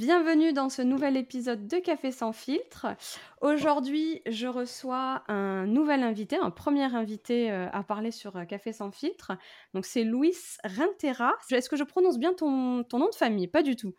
[0.00, 2.86] Bienvenue dans ce nouvel épisode de Café sans filtre.
[3.42, 8.72] Aujourd'hui, je reçois un nouvel invité, un premier invité euh, à parler sur euh, Café
[8.72, 9.32] sans filtre.
[9.74, 11.34] Donc c'est Luis Rentera.
[11.50, 13.46] Est-ce que je prononce bien ton, ton, nom de famille?
[13.46, 13.94] Pas du tout.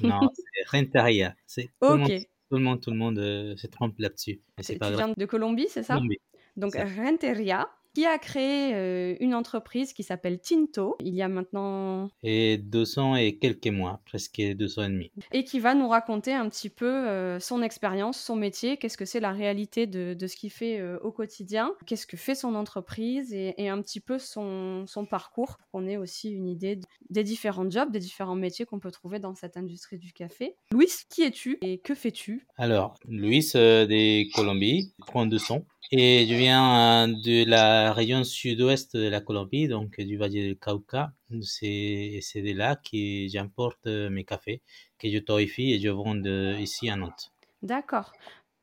[0.00, 1.36] Non, c'est Renteria.
[1.46, 2.10] C'est ok.
[2.50, 4.42] Tout le monde, tout le monde, euh, se trompe là-dessus.
[4.60, 5.94] Tu viens de Colombie, c'est ça?
[5.94, 6.18] Colombie.
[6.56, 12.10] Donc Renteria qui a créé euh, une entreprise qui s'appelle Tinto, il y a maintenant...
[12.24, 15.10] Et 200 et quelques mois, presque 200 et demi.
[15.32, 19.04] Et qui va nous raconter un petit peu euh, son expérience, son métier, qu'est-ce que
[19.04, 22.56] c'est la réalité de, de ce qu'il fait euh, au quotidien, qu'est-ce que fait son
[22.56, 26.80] entreprise et, et un petit peu son, son parcours, pour qu'on ait aussi une idée
[27.10, 30.56] des différents jobs, des différents métiers qu'on peut trouver dans cette industrie du café.
[30.72, 32.48] Louis, qui es-tu et que fais-tu?
[32.56, 35.64] Alors, Louis des Colombie, prends 200.
[35.90, 41.12] Et je viens de la région sud-ouest de la Colombie, donc du Valle del Cauca.
[41.42, 44.62] C'est de là que j'importe mes cafés,
[44.98, 46.20] que je torréfie et je vends
[46.58, 47.32] ici à Nantes.
[47.62, 48.12] D'accord.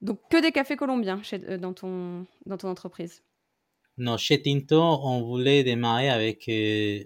[0.01, 3.23] Donc que des cafés colombiens chez, euh, dans, ton, dans ton entreprise?
[3.97, 7.03] Non, chez Tinto, on voulait démarrer avec euh,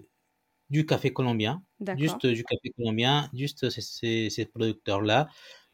[0.70, 1.62] du café colombien,
[1.98, 5.28] juste du café colombien, juste ces, ces, producteurs-là.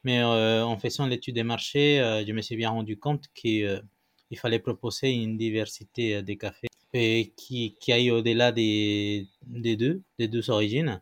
[0.04, 3.80] Mais euh, en faisant l'étude des marchés, je me suis bien rendu compte que
[4.32, 9.76] il fallait proposer une diversité euh, des cafés et qui, qui aille au-delà des, des,
[9.76, 11.00] deux, des deux origines.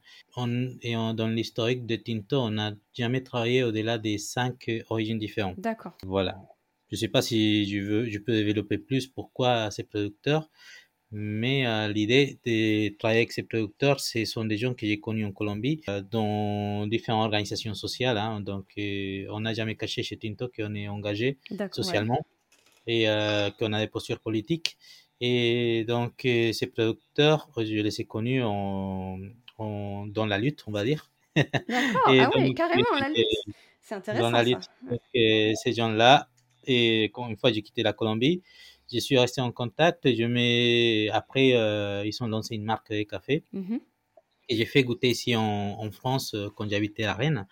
[0.83, 5.59] et dans l'historique de Tinto, on n'a jamais travaillé au-delà des cinq origines différentes.
[5.59, 5.97] D'accord.
[6.05, 6.37] Voilà.
[6.91, 10.49] Je ne sais pas si je, veux, je peux développer plus pourquoi ces producteurs,
[11.11, 15.25] mais euh, l'idée de travailler avec ces producteurs, ce sont des gens que j'ai connus
[15.25, 18.17] en Colombie, euh, dans différentes organisations sociales.
[18.19, 18.41] Hein.
[18.41, 21.39] donc, on n'a jamais caché chez Tinto qu'on est engagé
[21.73, 22.25] socialement
[22.87, 24.77] et euh, qu'on a des postures politiques.
[25.21, 29.19] Et donc, euh, ces producteurs, je les ai connus en,
[29.59, 31.11] dans la lutte, on va dire.
[31.37, 31.51] D'accord,
[32.07, 33.27] ah oui, carrément, la lutte.
[33.81, 34.23] C'est intéressant.
[34.23, 36.29] Dans la lutte, euh, ces gens-là,
[36.67, 38.43] et une fois j'ai quitté la Colombie,
[38.93, 40.13] je suis resté en contact.
[40.13, 41.09] Je mets...
[41.11, 41.49] Après,
[42.07, 43.45] ils ont lancé une marque de café.
[43.53, 43.77] Mm
[44.49, 47.47] Et j'ai fait goûter ici en, en France quand j'habitais à Rennes.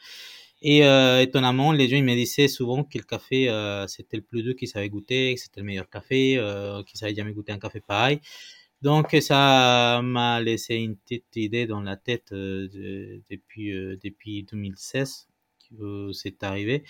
[0.60, 4.22] Et euh, étonnamment, les gens ils me disaient souvent que le café, euh, c'était le
[4.22, 7.52] plus doux qu'ils savaient goûter, que c'était le meilleur café, euh, qu'ils n'avaient jamais goûté
[7.52, 8.20] un café pareil.
[8.82, 15.28] Donc ça m'a laissé une petite idée dans la tête de, depuis, depuis 2016
[15.70, 16.84] que c'est arrivé.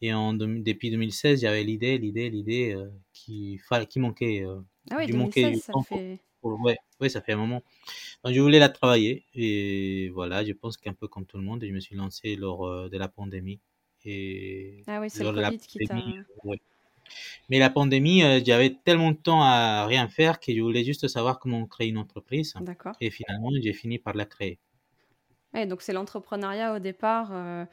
[0.00, 2.76] Et en, depuis 2016, j'avais l'idée, l'idée, l'idée
[3.12, 4.44] qui, qui manquait.
[4.90, 6.18] ah oui, 2016, ça fait...
[6.42, 7.62] ouais, ouais, ça fait un moment.
[8.24, 11.64] Donc, je voulais la travailler et voilà, je pense qu'un peu comme tout le monde,
[11.64, 13.60] je me suis lancé lors euh, de la pandémie.
[14.04, 15.96] Et ah oui, c'est le Covid qui t'a...
[17.48, 21.08] Mais la pandémie, euh, j'avais tellement de temps à rien faire que je voulais juste
[21.08, 22.54] savoir comment créer une entreprise.
[22.60, 22.94] D'accord.
[23.00, 24.58] Et finalement, j'ai fini par la créer.
[25.54, 27.64] Ouais, donc c'est l'entrepreneuriat au départ euh,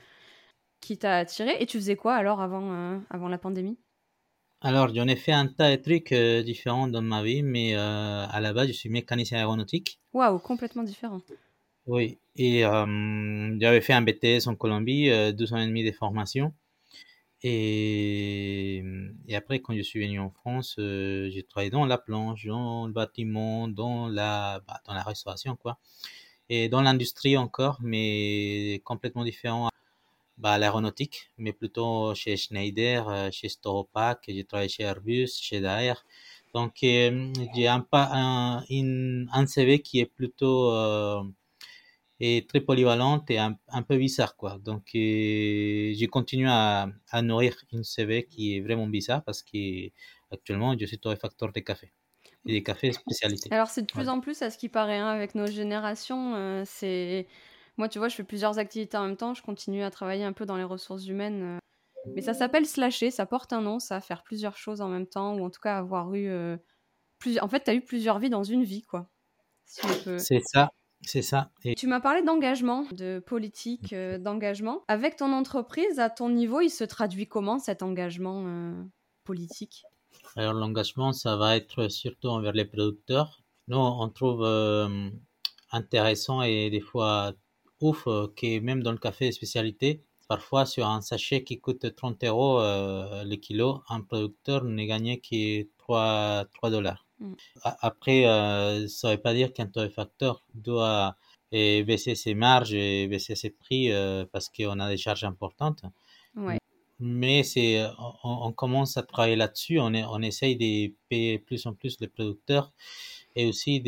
[0.79, 1.57] qui t'a attiré.
[1.59, 3.77] Et tu faisais quoi alors avant, avant la pandémie?
[4.61, 8.25] Alors, j'en ai fait un tas de trucs euh, différents dans ma vie, mais euh,
[8.27, 9.99] à la base, je suis mécanicien aéronautique.
[10.13, 11.21] Waouh, complètement différent.
[11.85, 16.53] Oui, et euh, j'avais fait un BTS en Colombie, deux ans et demi de formation.
[17.43, 18.83] Et,
[19.27, 22.93] et, après, quand je suis venu en France, j'ai travaillé dans la planche, dans le
[22.93, 25.77] bâtiment, dans la, bah, dans la restauration, quoi.
[26.49, 29.69] Et dans l'industrie encore, mais complètement différent
[30.37, 36.05] bah, l'aéronautique, mais plutôt chez Schneider, euh, chez Storopac, j'ai travaillé chez Airbus, chez Daer.
[36.53, 38.63] Donc, euh, j'ai un, un,
[39.31, 41.23] un, CV qui est plutôt euh,
[42.19, 44.57] est très polyvalent et un, un, peu bizarre, quoi.
[44.57, 50.85] Donc, j'ai continué à, à, nourrir une CV qui est vraiment bizarre parce qu'actuellement, je
[50.85, 51.91] suis torréfacteur de café
[52.45, 53.51] et des cafés spécialités.
[53.51, 57.27] Alors, c'est de plus en plus à ce qui paraît, hein, avec nos générations, c'est
[57.77, 59.33] moi, tu vois, je fais plusieurs activités en même temps.
[59.33, 61.43] Je continue à travailler un peu dans les ressources humaines.
[61.43, 61.59] Euh.
[62.15, 65.35] Mais ça s'appelle slasher, ça porte un nom, ça, faire plusieurs choses en même temps,
[65.35, 66.27] ou en tout cas avoir eu.
[66.29, 66.57] Euh,
[67.19, 67.43] plusieurs...
[67.43, 69.09] En fait, tu as eu plusieurs vies dans une vie, quoi.
[69.65, 70.71] C'est ça.
[71.01, 71.51] C'est ça.
[71.63, 71.75] Et...
[71.75, 74.83] Tu m'as parlé d'engagement, de politique, euh, d'engagement.
[74.87, 78.83] Avec ton entreprise, à ton niveau, il se traduit comment cet engagement euh,
[79.23, 79.83] politique?
[80.35, 83.43] Alors l'engagement, ça va être surtout envers les producteurs.
[83.67, 85.09] Nous, on trouve euh,
[85.71, 87.33] intéressant et des fois
[87.85, 92.59] ouf que même dans le café spécialité, parfois sur un sachet qui coûte 30 euros
[92.61, 97.05] le kilo, un producteur n'est gagné que 3, 3 dollars.
[97.19, 97.33] Mm.
[97.63, 101.15] Après, euh, ça ne veut pas dire qu'un torréfacteur doit
[101.51, 105.83] baisser ses marges et baisser ses prix euh, parce qu'on a des charges importantes.
[106.99, 107.85] Mais c'est,
[108.23, 109.79] on, commence à travailler là-dessus.
[109.79, 112.71] On, on essaye de payer plus en plus les producteurs
[113.35, 113.81] et aussi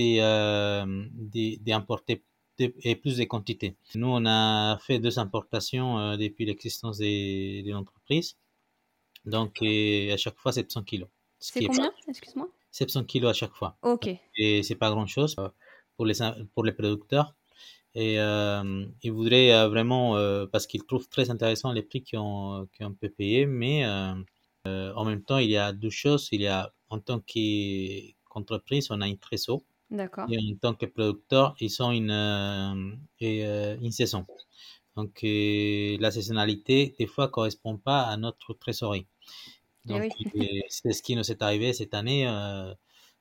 [1.62, 2.22] d'importer euh,
[2.60, 3.76] et plus de quantités.
[3.96, 8.38] Nous, on a fait deux importations depuis l'existence de, l'entreprise.
[9.26, 11.10] Donc, à chaque fois, 700 kilos.
[11.40, 11.92] C'est combien?
[12.08, 13.78] Excuse-moi 700 kilos à chaque fois.
[13.82, 14.10] Ok.
[14.36, 15.50] Et c'est pas grand chose euh,
[15.96, 16.16] pour les,
[16.54, 17.34] pour les producteurs.
[17.96, 20.14] Et euh, ils voudraient euh, vraiment,
[20.52, 22.68] parce qu'ils trouvent très intéressant les prix qu'on
[23.00, 23.86] peut payer, mais
[24.66, 26.30] en même temps, il y a deux choses.
[26.32, 29.62] Il y a, en tant qu'entreprise, on a une trésor.
[29.90, 30.28] D'accord.
[30.32, 34.26] Et en tant que producteur, ils ont une, une saison.
[34.96, 39.08] Donc, la saisonnalité, des fois, correspond pas à notre trésorerie.
[39.88, 40.12] Donc,
[40.70, 42.28] c'est ce qui nous est arrivé cette année.
[42.28, 42.74] Euh,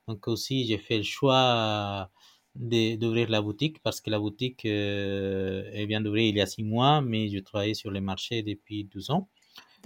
[0.08, 2.10] donc aussi, j'ai fait le choix
[2.54, 6.64] d'ouvrir la boutique parce que la boutique euh, elle vient d'ouvrir il y a six
[6.64, 9.28] mois, mais je travaillais sur les marchés depuis 12 ans.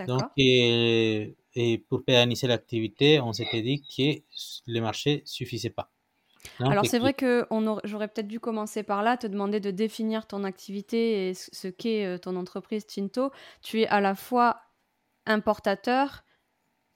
[0.06, 1.34] Donc, et,
[1.88, 4.22] pour pérenniser l'activité, on s'était dit que
[4.66, 5.90] les marchés suffisaient pas.
[6.58, 7.46] Alors c'est vrai que
[7.84, 12.06] j'aurais peut-être dû commencer par là, te demander de définir ton activité et ce qu'est
[12.06, 13.30] euh, ton entreprise Tinto.
[13.62, 14.60] Tu es à la fois
[15.26, 16.24] importateur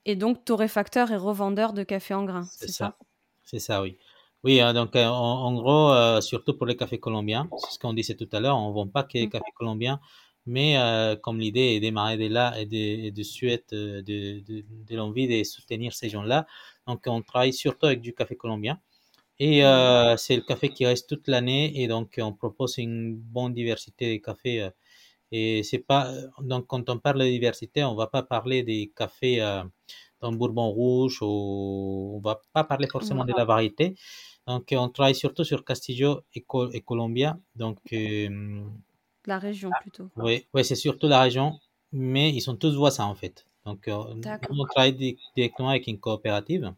[0.05, 2.49] et donc torréfacteur et revendeur de café en grains.
[2.51, 2.97] C'est ça,
[3.43, 3.97] C'est ça, oui.
[4.45, 7.95] Oui, hein, donc euh, en, gros, euh, surtout pour les cafés colombiens, c'est ce qu'on
[7.95, 9.31] disait tout à l'heure, on ne vend pas que les mm.
[9.31, 10.01] cafés colombiens,
[10.45, 15.27] mais euh, comme l'idée est démarrer de là et de, de de, de, de l'envie
[15.27, 16.47] de soutenir ces gens-là,
[16.87, 18.79] donc on travaille surtout avec du café colombien.
[19.39, 20.17] Et mm.
[20.17, 24.23] c'est le café qui reste toute l'année et donc on propose une bonne diversité de
[24.23, 24.69] cafés.
[25.33, 29.41] et c'est pas donc quand on parle de diversité, on va pas parler des cafés
[30.25, 33.95] un Bourbon rouge, ou on va pas parler forcément de la variété.
[34.47, 37.39] Donc, on travaille surtout sur Castillo et, et Colombia.
[37.55, 38.63] Donc, euh,
[39.27, 40.11] la région plutôt.
[40.17, 41.59] Oui, ouais, c'est surtout la région,
[41.93, 43.47] mais ils sont tous voisins en fait.
[43.65, 44.15] Donc, euh,
[44.51, 46.75] on travaille directement avec une coopérative.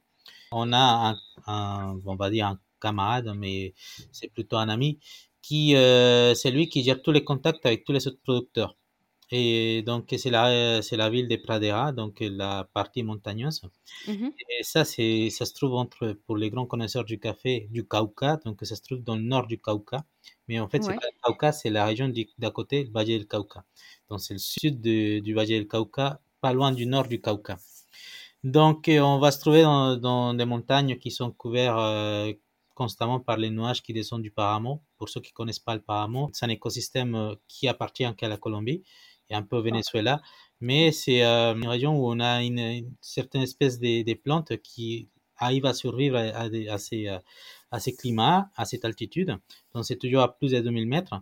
[0.52, 1.16] On a
[1.46, 3.74] un, on va dire un camarade, mais
[4.12, 4.98] c'est plutôt un ami,
[5.42, 8.76] qui euh, c'est lui qui gère tous les contacts avec tous les autres producteurs.
[9.32, 13.60] Et donc, c'est la, c'est la ville de Pradera, donc la partie montagneuse.
[14.06, 14.28] Mmh
[14.58, 18.38] et ça, c'est, ça se trouve entre, pour les grands connaisseurs du café, du Cauca,
[18.44, 20.04] donc ça se trouve dans le nord du Cauca.
[20.48, 23.26] Mais en fait, c'est pas le Cauca, c'est la région d'à côté, le Valle del
[23.26, 23.64] Cauca.
[24.08, 27.58] Donc, c'est le sud du Valle del Cauca, pas loin du nord du Cauca.
[28.44, 32.32] Donc, on va se trouver dans, dans des montagnes qui sont couvertes euh,
[32.76, 34.82] constamment par les nuages qui descendent du Paramo.
[34.98, 38.36] Pour ceux qui connaissent pas le Paramo, c'est un écosystème euh, qui appartient à la
[38.36, 38.82] Colombie
[39.30, 40.20] et un peu au Venezuela.
[40.60, 45.08] Mais c'est euh, une région où on a une, certaine espèce de, plantes qui
[45.38, 47.18] arrivent à survivre à, ces, euh,
[47.70, 49.36] à ces climats, à cette altitude.
[49.74, 51.14] Donc c'est toujours à plus de 2000 mètres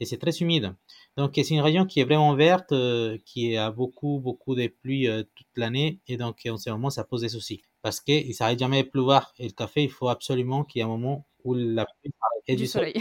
[0.00, 0.74] et c'est très humide.
[1.16, 5.08] Donc c'est une région qui est vraiment verte, euh, qui a beaucoup, beaucoup de pluie
[5.34, 7.62] toute l'année et donc en ce moment ça pose des soucis.
[7.82, 10.82] Parce qu'il ne s'arrête jamais de pleuvoir et le café, il faut absolument qu'il y
[10.82, 12.12] ait un moment où la pluie
[12.46, 12.94] et du, soleil.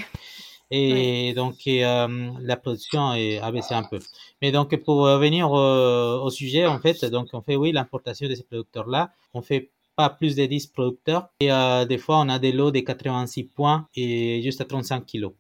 [0.72, 4.00] Et donc, euh, la production est abaissée un peu.
[4.42, 8.44] Mais donc, pour revenir au, sujet, en fait, donc, on fait, oui, l'importation de ces
[8.44, 9.12] producteurs-là.
[9.34, 11.30] On fait pas plus de 10 producteurs.
[11.40, 15.06] Et euh, des fois, on a des lots de 86 points et juste à 35
[15.06, 15.34] kilos.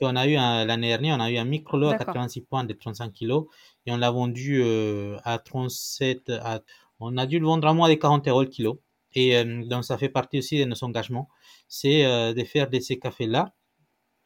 [0.00, 2.72] On a eu l'année dernière, on a eu un micro lot à 86 points de
[2.72, 3.46] 35 kilos
[3.86, 6.30] et on l'a vendu euh, à 37.
[6.30, 6.60] À,
[7.00, 8.80] on a dû le vendre à moins de 40 euros le kilo.
[9.14, 11.28] Et donc, ça fait partie aussi de nos engagements.
[11.68, 13.54] C'est de faire de ces cafés-là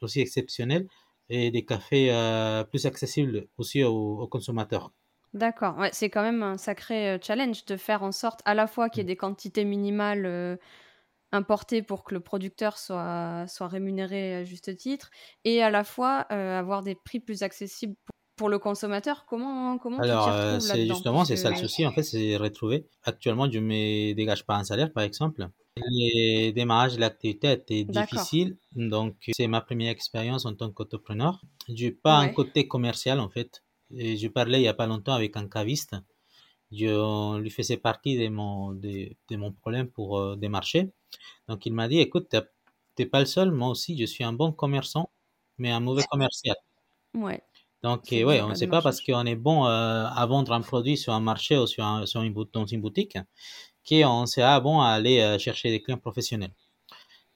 [0.03, 0.87] aussi exceptionnel
[1.29, 4.93] et des cafés euh, plus accessibles aussi aux, consommateurs.
[5.33, 8.67] D'accord, ouais, c'est quand même un sacré euh, challenge de faire en sorte à la
[8.67, 9.07] fois qu'il y ait mm.
[9.07, 10.59] des quantités minimales
[11.33, 15.11] euh, importées pour que le producteur soit, soit rémunéré à juste titre
[15.45, 17.95] et à la fois avoir des prix plus accessibles
[18.37, 19.27] pour, le consommateur.
[19.27, 22.87] Comment, comment Alors, c'est justement, c'est ça le souci, en fait, c'est retrouver.
[23.05, 25.51] Actuellement, je ne me dégage pas un salaire, par exemple.
[25.77, 31.41] Les démarrages de l'activité étaient difficiles, donc c'est ma première expérience en tant qu'entrepreneur.
[31.69, 33.63] Je n'ai pas un côté commercial en fait.
[33.91, 35.95] je parlais il n'y a pas longtemps avec un caviste.
[36.73, 40.91] Je lui faisais partie de mon, de, mon problème pour euh, démarcher.
[41.49, 42.35] Donc il m'a dit, écoute,
[42.97, 45.11] t'es pas le seul, moi aussi, je suis un bon commerçant,
[45.59, 46.57] mais un mauvais commercial.
[47.15, 47.43] Ouais.
[47.83, 50.61] Donc, C'est ouais, on ne sait pas parce qu'on est bon euh, à vendre un
[50.61, 53.17] produit sur un marché ou sur, un- sur une, dans une boutique,
[53.89, 56.53] qu'on sera bon à aller euh, chercher des clients professionnels.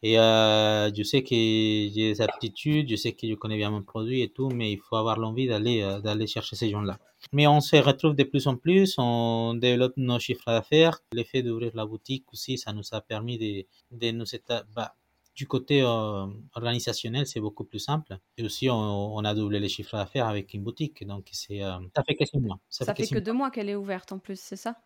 [0.02, 3.82] Et euh, je sais que j'ai des aptitudes, je sais que je connais bien mon
[3.82, 6.98] produit et tout, mais il faut avoir l'envie d'aller euh, d'aller chercher ces gens-là.
[7.32, 11.00] Mais on se retrouve de plus en plus, on développe nos chiffres d'affaires.
[11.12, 14.26] L'effet d'ouvrir la boutique aussi, ça nous a permis de, de nous
[14.74, 14.94] bah,
[15.34, 18.18] du côté euh, organisationnel, c'est beaucoup plus simple.
[18.36, 21.78] Et aussi, on, on a doublé les chiffres d'affaires avec une boutique, donc c'est euh,
[21.96, 22.60] ça fait que six mois.
[22.68, 24.76] Ça, Ça fait que deux mois qu'elle est ouverte en plus, c'est ça?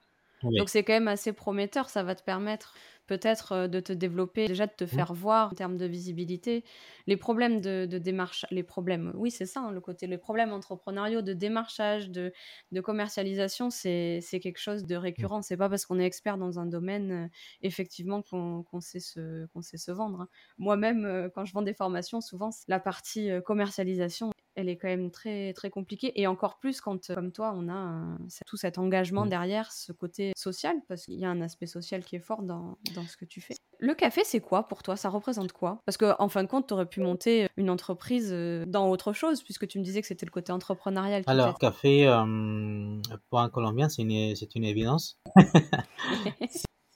[0.42, 0.58] Oui.
[0.58, 2.74] Donc c'est quand même assez prometteur, ça va te permettre
[3.06, 5.04] peut-être euh, de te développer, déjà de te Mmh.
[5.04, 6.64] faire voir en termes de visibilité.
[7.06, 10.52] Les problèmes de, de démarche, les problèmes, oui c'est ça, hein, le côté, les problèmes
[10.52, 12.32] entrepreneuriaux de démarchage, de,
[12.72, 15.42] de commercialisation, c'est quelque chose de récurrent.
[15.42, 17.28] C'est pas parce qu'on est expert dans un domaine, euh,
[17.62, 20.22] effectivement, qu'on sait, se, qu'on sait se vendre.
[20.22, 20.28] hein.
[20.58, 24.76] Moi-même, euh, quand je vends des formations, souvent c'est la partie euh, commercialisation elle est
[24.76, 28.18] quand même très très compliquée et encore plus quand euh, comme toi on a un-
[28.46, 29.28] tout cet engagement Mmh.
[29.30, 32.76] derrière ce côté social parce qu'il y a un aspect social qui est fort dans,
[32.94, 33.54] dans ce que tu fais.
[33.78, 34.96] Le café c'est quoi pour toi?
[34.96, 35.80] Ça représente quoi?
[35.86, 39.12] Parce que en fin de compte tu aurais pu monter une entreprise euh, dans autre
[39.12, 42.96] chose puisque tu me disais que c'était le côté entrepreneurial qui Alors, café, euh,
[43.30, 45.18] pour un Colombien, c'est une, c'est une évidence.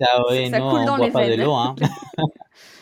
[0.00, 1.44] Ça, ouais, Ça non, coule on dans boit les pas de veines.
[1.44, 1.74] l'eau, hein.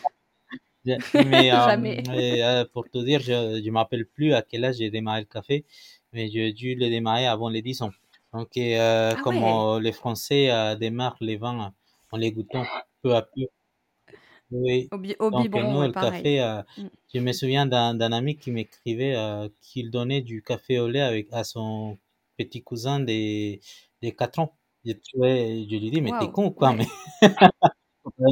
[0.85, 2.03] Mais, euh, Jamais.
[2.09, 5.65] euh, pour te dire, je ne m'appelle plus à quel âge j'ai démarré le café,
[6.13, 7.91] mais j'ai dû le démarrer avant les 10 ans.
[8.33, 9.81] Donc, euh, Ah comme ouais.
[9.81, 11.73] les Français euh, démarrent les vins
[12.11, 12.65] en les goûtant
[13.03, 13.41] peu à peu.
[14.51, 14.89] Oui.
[14.91, 16.21] Au, bi- au Donc, biberon, nous, le pareil.
[16.21, 16.87] café, euh, Mm.
[17.13, 19.15] je me souviens d'un ami qui m'écrivait
[19.61, 21.97] qu'il donnait du café au lait avec, à son
[22.37, 23.61] petit cousin des,
[24.01, 24.57] des 4 ans.
[24.85, 26.73] Je, je lui dis, mais t'es con ou quoi?
[26.73, 26.75] ouais.
[26.75, 26.87] Mais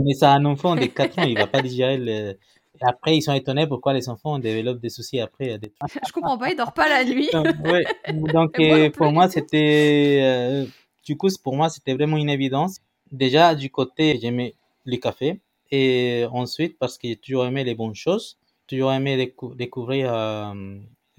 [0.04, 2.38] mais ça, un enfant de 4 ans, il va pas digérer le...
[2.82, 5.52] Après, ils sont étonnés pourquoi les enfants développent des soucis après.
[5.54, 5.72] euh, Des...
[6.08, 7.28] Je comprends pas, il dort pas la nuit.
[7.34, 7.86] Donc, ouais.
[8.32, 10.66] Donc, moi euh, pour moi, c'était, euh,
[11.06, 12.78] du coup, pour moi, c'était vraiment une évidence.
[13.12, 14.54] Déjà, du côté, j'aimais
[14.86, 15.42] le café.
[15.72, 20.78] Et ensuite, parce que j'ai toujours aimé les bonnes choses, toujours aimé décou- découvrir euh,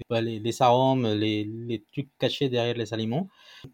[0.09, 3.27] bah, les, les arômes, les, les trucs cachés derrière les aliments.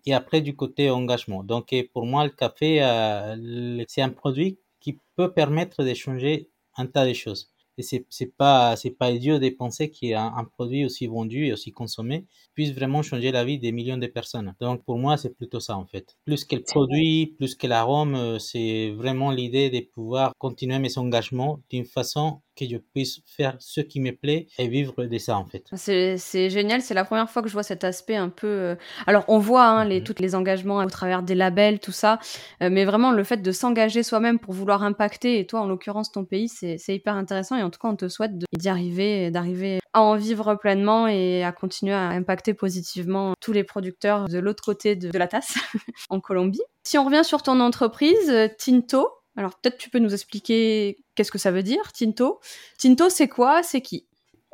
[0.06, 1.42] Et après, du côté engagement.
[1.44, 7.06] Donc, pour moi, le café, euh, c'est un produit qui peut permettre d'échanger un tas
[7.06, 7.52] de choses.
[7.78, 11.52] Et c'est, c'est pas, c'est pas idiot de penser qu'un un produit aussi vendu et
[11.52, 14.56] aussi consommé puisse vraiment changer la vie des millions de personnes.
[14.62, 16.16] Donc, pour moi, c'est plutôt ça, en fait.
[16.24, 20.98] Plus que le produit, plus que l'arôme, euh, c'est vraiment l'idée de pouvoir continuer mes
[20.98, 25.38] engagements d'une façon que je puisse faire ce qui me plaît et vivre de ça,
[25.38, 25.64] en fait.
[25.76, 28.48] C'est génial, c'est la première fois que je vois cet aspect un peu.
[28.48, 30.04] euh, Alors, on voit hein, les, Mhm.
[30.04, 32.20] tous les engagements au travers des labels, tout ça,
[32.64, 36.12] euh, mais vraiment le fait de s'engager soi-même pour vouloir impacter, et toi en l'occurrence
[36.12, 37.56] ton pays, c'est hyper intéressant.
[37.58, 41.44] Et en tout cas, on te souhaite d'y arriver, d'arriver à en vivre pleinement et
[41.44, 45.56] à continuer à impacter positivement tous les producteurs de l'autre côté de, de la tasse,
[46.10, 46.62] en Colombie.
[46.84, 51.32] Si on revient sur ton entreprise, euh, Tinto, alors peut-être tu peux nous expliquer qu'est-ce
[51.32, 52.40] que ça veut dire, Tinto?
[52.78, 53.64] Tinto, c'est quoi?
[53.64, 54.06] C'est qui?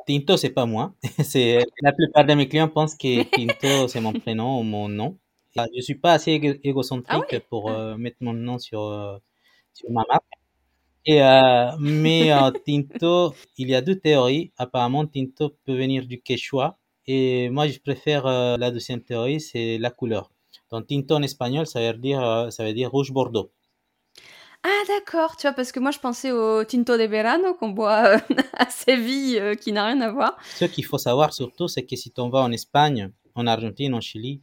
[0.06, 0.94] Tinto, c'est pas moi.
[1.22, 5.16] C'est la plupart de mes clients pensent que Tinto, c'est mon prénom ou mon nom.
[5.56, 7.40] Ah, Je suis pas assez égo- égocentrique Ah ouais?
[7.48, 7.74] pour Ah.
[7.80, 9.16] euh, mettre mon nom sur, euh,
[9.72, 10.24] sur ma marque.
[11.06, 12.30] Et, euh, mais
[12.66, 14.52] Tinto, il y a deux théories.
[14.58, 16.78] Apparemment, Tinto peut venir du quechua.
[17.06, 20.30] Et moi, je préfère la deuxième théorie, c'est la couleur.
[20.70, 23.50] Donc, Tinto en espagnol, ça veut dire, ça veut dire rouge bordeaux.
[24.66, 28.16] Ah d'accord, tu vois, parce que moi je pensais au Tinto de Verano qu'on boit
[28.16, 28.18] euh,
[28.54, 30.38] à Séville, euh, qui n'a rien à voir.
[30.54, 34.00] Ce qu'il faut savoir surtout, c'est que si tu vas en Espagne, en Argentine, en
[34.00, 34.40] Chili,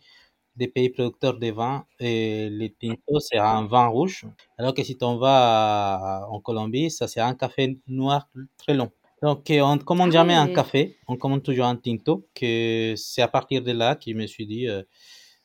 [0.56, 4.26] des pays producteurs de vin, et le tinto sera un vin rouge,
[4.58, 8.92] alors que si tu vas en Colombie, ça sera un café noir très long.
[9.24, 12.94] Donc, euh, on ne commande Ah jamais un café, on commande toujours un tinto, que
[12.98, 14.84] c'est à partir de là que je me suis dit, euh,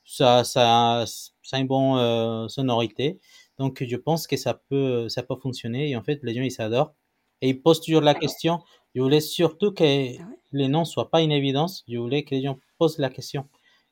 [0.06, 3.20] ça, ça, ça a une bonne euh, sonorité.
[3.58, 5.90] Donc, je pense que ça peut, ça peut fonctionner.
[5.90, 6.94] Et en fait, les gens, ils s'adorent.
[7.42, 8.60] Et ils posent toujours la question.
[8.94, 11.84] Je voulais surtout que Ah les noms soient pas une évidence.
[11.88, 13.48] Je voulais que les gens posent la question.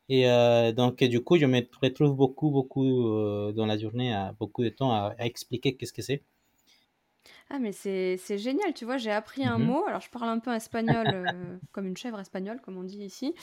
[0.09, 4.33] Et euh, donc, du coup, je me retrouve beaucoup, beaucoup euh, dans la journée, à
[4.39, 6.23] beaucoup de temps à, à expliquer qu'est-ce que c'est.
[7.51, 9.59] Ah mais c'est génial, tu vois, j'ai appris un Mhm.
[9.59, 13.05] mot, alors je parle un peu espagnol, euh, comme une chèvre espagnole, comme on dit
[13.05, 13.35] ici.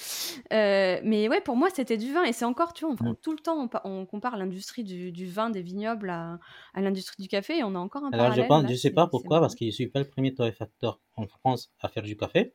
[0.52, 3.32] Euh, mais ouais, pour moi c'était du vin, et c'est encore, tu vois, on- tout
[3.32, 6.40] le temps on, pa- on compare l'industrie du, du vin, des vignobles à,
[6.74, 8.42] à l'industrie du café, et on a encore un Alors, je parallèle.
[8.42, 11.28] pense, là, je sais pas pourquoi, parce que je suis pas le premier torréfacteur en
[11.28, 12.54] France à faire du café,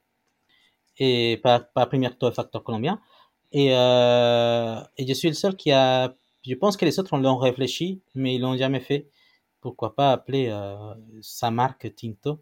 [0.99, 3.01] et pas, pas le premier torréfacteur colombien.
[3.53, 6.15] Et, euh, et je suis le seul qui a.
[6.47, 9.09] Je pense que les autres l'ont réfléchi, mais ils l'ont jamais fait.
[9.67, 12.41] Pourquoi pas appeler euh, sa marque Tinto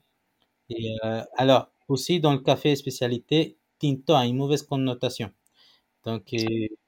[0.70, 5.30] Et euh, alors, aussi dans le café spécialité, tinto a une mauvaise connotation.
[6.04, 6.34] Donc,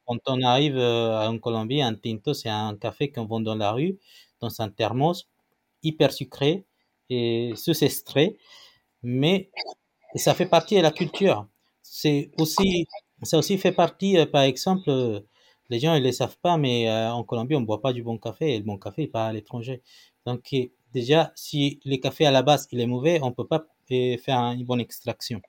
[0.07, 3.73] quand on arrive euh, en Colombie, un tinto, c'est un café qu'on vend dans la
[3.73, 3.99] rue,
[4.41, 5.29] dans un thermos,
[5.83, 6.67] hyper sucré
[7.11, 8.37] et sous extrait,
[9.03, 9.51] mais
[10.17, 11.47] ça fait partie de la culture.
[11.83, 12.87] C'est aussi,
[13.23, 14.91] ça aussi fait partie, par exemple,
[15.71, 18.19] les gens ne le savent pas, mais en Colombie, on ne boit pas du bon
[18.19, 19.83] café et le bon café n'est pas à l'étranger.
[20.27, 20.55] Donc,
[20.93, 24.39] déjà, si le café à la base il est mauvais, on ne peut pas faire
[24.39, 25.41] une bonne extraction.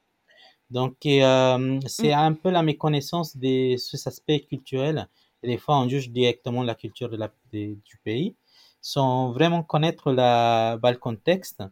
[0.69, 2.19] Donc, euh, c'est mm.
[2.19, 5.07] un peu la méconnaissance de ces aspects culturels.
[5.43, 8.35] Et des fois, on juge directement la culture de la, du pays
[8.81, 11.63] sans vraiment connaître la, bah, le contexte.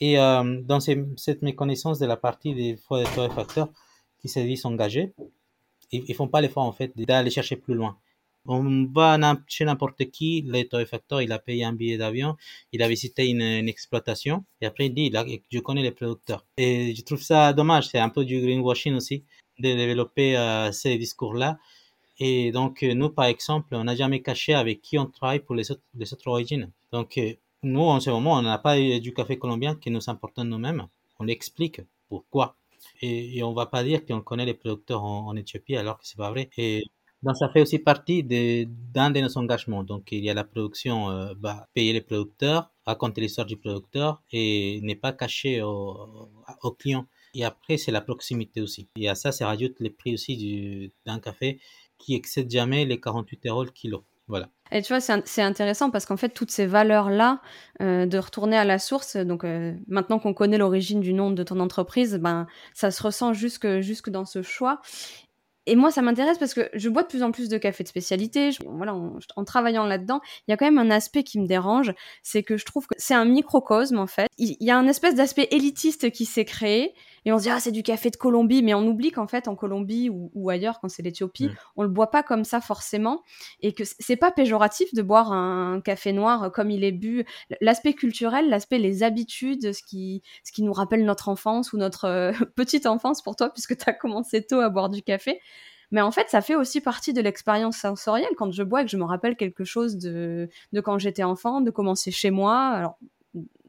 [0.00, 3.68] Et euh, dans cette méconnaissance de la partie des fois des torréfacteurs
[4.18, 5.14] qui se disent engagés,
[5.92, 7.98] ils, ne font pas l'effort en fait d'aller chercher plus loin.
[8.46, 12.36] On va chez n'importe qui, le torréfacteur, il a payé un billet d'avion,
[12.72, 15.12] il a visité une, exploitation, et après il dit,
[15.50, 16.44] je connais les producteurs.
[16.58, 19.24] Et je trouve ça dommage, c'est un peu du greenwashing aussi,
[19.58, 21.58] de développer euh, ces discours-là.
[22.18, 25.54] Et donc, euh, nous, par exemple, on n'a jamais caché avec qui on travaille pour
[25.54, 25.82] les autres,
[26.26, 26.70] origines.
[26.92, 30.38] Donc, euh, nous, en ce moment, on n'a pas du café colombien qui nous importe
[30.38, 30.86] nous-mêmes.
[31.18, 32.56] On explique pourquoi.
[33.02, 36.16] Et, on on va pas dire qu'on connaît les producteurs en, Éthiopie alors que c'est
[36.16, 36.50] pas vrai.
[36.56, 36.84] Et
[37.24, 39.82] donc, ça fait aussi partie d'un de, nos engagements.
[39.82, 44.22] Donc, il y a la production, euh, bah, payer les producteurs, raconter l'histoire du producteur
[44.30, 46.30] et n'est pas caché aux
[46.62, 47.06] au clients.
[47.34, 48.88] Et après, c'est la proximité aussi.
[48.96, 51.60] Et à ça, ça rajoute les prix aussi d'un café
[51.98, 54.04] qui excède jamais les 48 euros le kilo.
[54.26, 54.48] Voilà.
[54.72, 57.40] Et tu vois, c'est intéressant parce qu'en fait, toutes ces valeurs-là,
[57.82, 61.42] euh, de retourner à la source, donc euh, maintenant qu'on connaît l'origine du nom de
[61.42, 64.80] ton entreprise, ben, ça se ressent jusque, jusque dans ce choix.
[65.66, 67.88] Et moi, ça m'intéresse parce que je bois de plus en plus de café de
[67.88, 68.50] spécialité.
[68.66, 72.42] voilà, en, travaillant là-dedans, il y a quand même un aspect qui me dérange, c'est
[72.42, 74.28] que je trouve que c'est un microcosme en fait.
[74.38, 76.94] Il, y a un espèce d'aspect élitiste qui s'est créé
[77.24, 79.48] et on se dit ah c'est du café de Colombie, mais on oublie qu'en fait
[79.48, 81.56] en Colombie ou, ailleurs quand c'est l'Éthiopie, mm.
[81.76, 83.22] on le boit pas comme ça forcément
[83.60, 87.24] et que c'est pas péjoratif de boire un café noir comme il est bu.
[87.60, 92.04] L'aspect culturel, l'aspect les habitudes, ce qui ce qui nous rappelle notre enfance ou notre
[92.04, 95.40] euh, petite enfance pour toi puisque tu as commencé tôt à boire du café.
[95.90, 98.90] Mais en fait, ça fait aussi partie de l'expérience sensorielle quand je bois et que
[98.90, 102.70] je me rappelle quelque chose de, de quand j'étais enfant, de commencer chez moi.
[102.70, 102.98] Alors,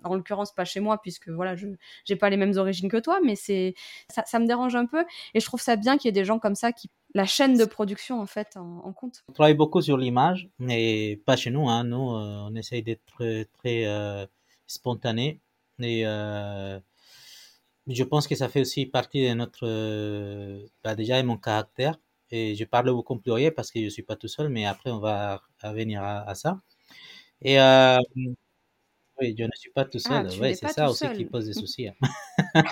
[0.05, 1.67] en l'occurrence pas chez moi puisque voilà je
[2.05, 3.73] j'ai pas les mêmes origines que toi mais c'est
[4.09, 6.39] ça, me dérange un peu et je trouve ça bien qu'il y ait des gens
[6.39, 9.23] comme ça qui la chaîne de production en fait en, compte.
[9.29, 11.83] On travaille beaucoup sur l'image mais pas chez nous hein.
[11.83, 14.25] nous euh, on essaye d'être très, euh,
[14.67, 15.39] spontané
[15.79, 16.79] et euh,
[17.87, 19.67] je pense que ça fait aussi partie de notre
[20.83, 21.97] bah, déjà mon caractère
[22.31, 24.91] et je parle beaucoup en pluriel parce que je suis pas tout seul mais après
[24.91, 26.61] on va revenir à, à ça
[27.41, 27.57] et
[29.19, 30.27] oui, je ne suis pas tout seul.
[30.27, 31.87] Ah, c'est ça aussi qui pose des soucis.
[31.87, 31.95] Hein.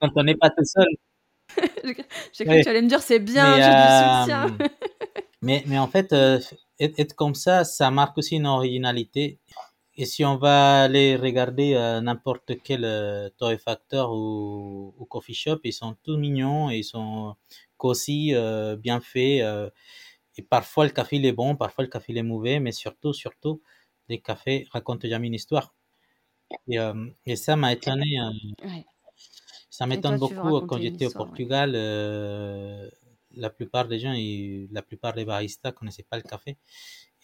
[0.00, 0.88] Quand on n'est pas tout seul.
[2.32, 4.56] J'ai cru que tu allais me dire c'est bien, j'ai du soutien.
[4.60, 4.68] Euh,
[5.42, 6.40] mais, mais en fait, euh,
[6.80, 9.38] être, comme ça, ça marque aussi une originalité.
[9.96, 12.82] Et si on va aller regarder euh, n'importe quel
[13.36, 17.36] torréfacteur ou, ou, coffee shop, ils sont tous mignons, ils sont
[17.76, 18.34] cosy,
[18.78, 19.44] bien faits.
[20.36, 23.12] et parfois le café il est bon, parfois le café il est mauvais, mais surtout,
[23.12, 23.60] surtout,
[24.08, 25.74] des cafés racontent jamais une histoire.
[26.68, 28.20] Et, euh, et ça m'a étonné.
[28.20, 28.68] Euh,
[29.70, 31.72] ça m'étonne beaucoup quand j'étais au Portugal.
[31.74, 32.88] Euh,
[33.36, 36.56] la plupart des gens, et la plupart des baristas connaissaient pas le café.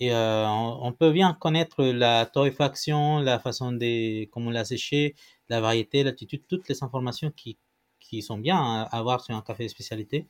[0.01, 5.15] Et on, peut bien connaître la torréfaction, la façon de comment l'a séché,
[5.51, 7.59] la variété, l'attitude, toutes les informations qui,
[8.01, 10.27] qui sont bien à avoir sur un café de spécialité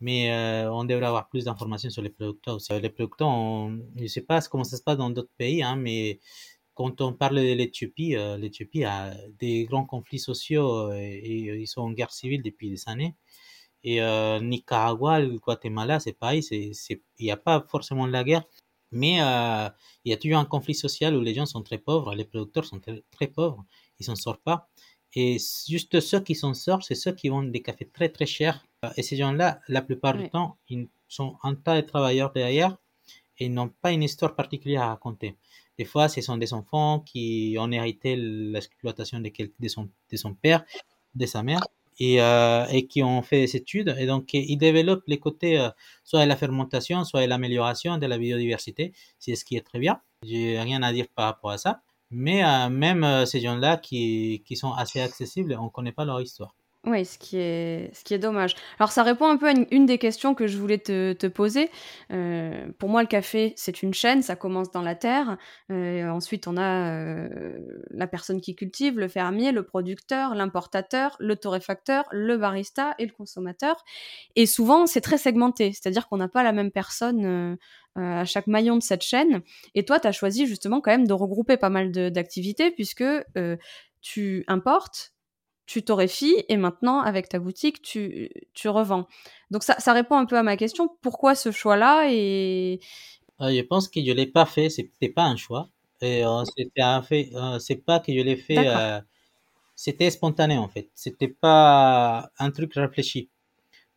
[0.00, 2.72] mais euh, on devrait avoir plus d'informations sur les producteurs aussi.
[2.80, 3.30] Les producteurs,
[3.96, 6.20] je ne sais pas comment ça se passe dans d'autres pays, hein, mais
[6.74, 11.66] quand on parle de l'Éthiopie, euh, l'Éthiopie a des grands conflits sociaux euh, et, ils
[11.68, 13.14] sont en guerre civile depuis des années.
[13.86, 14.00] Et
[14.40, 16.74] Nicaragua, le Guatemala, c'est pareil, il
[17.20, 18.44] n'y a pas forcément de la guerre,
[18.92, 19.16] mais
[20.04, 22.64] il y a toujours un conflit social où les gens sont très pauvres, les producteurs
[22.64, 23.62] sont très, très pauvres,
[23.98, 24.70] ils s'en sortent pas.
[25.14, 25.36] Et
[25.68, 28.64] juste ceux qui s'en sortent, c'est ceux qui vendent des cafés très très chers.
[28.96, 32.76] Et ces gens-là, la plupart du temps, ils sont un tas de travailleurs derrière
[33.38, 35.36] et n'ont pas une histoire particulière à raconter.
[35.78, 40.34] Des fois, ce sont des enfants qui ont hérité l'exploitation de, de, son, de son
[40.34, 40.64] père,
[41.14, 41.60] de sa mère,
[41.98, 43.94] et, euh, et, qui ont fait des études.
[43.98, 45.70] Et donc, ils développent les côtés, euh,
[46.04, 50.00] soit la fermentation, soit l'amélioration de la biodiversité, c'est ce qui est très bien.
[50.22, 51.82] J'ai rien à dire par rapport à ça.
[52.10, 56.04] Mais euh, même euh, ces gens-là qui, qui, sont assez accessibles, on ne connaît pas
[56.04, 56.54] leur histoire.
[56.86, 58.54] Oui, ce qui est ce qui est dommage.
[58.78, 61.70] Alors ça répond un peu à une des questions que je voulais te te poser.
[62.12, 65.38] Heu, pour moi, le café, c'est une chaîne, ça commence dans la terre,
[65.70, 71.36] heu, ensuite on a, heu, la personne qui cultive, le fermier, le producteur, l'importateur, le
[71.36, 73.82] torréfacteur, le barista et le consommateur
[74.36, 75.72] et souvent, c'est très segmenté.
[75.72, 77.58] C'est-à-dire qu'on n'a pas la même personne, heu
[77.98, 79.40] heu, à chaque maillon de cette chaîne
[79.74, 83.58] et toi, tu as choisi justement quand même de regrouper pas mal d'activités puisque, heu,
[84.02, 85.13] tu importes,
[85.66, 89.06] tu torréfies et maintenant avec ta boutique, tu tu revends.
[89.50, 92.80] Donc ça ça répond un peu à ma question, pourquoi ce choix-là et
[93.40, 95.68] Euh, je pense que je l'ai pas fait, c'était pas un choix.
[96.00, 99.00] Et euh, c'était un fait, euh, c'est pas que je l'ai fait, euh,
[99.76, 100.90] c'était spontané en fait.
[100.94, 103.30] C'était pas un truc réfléchi.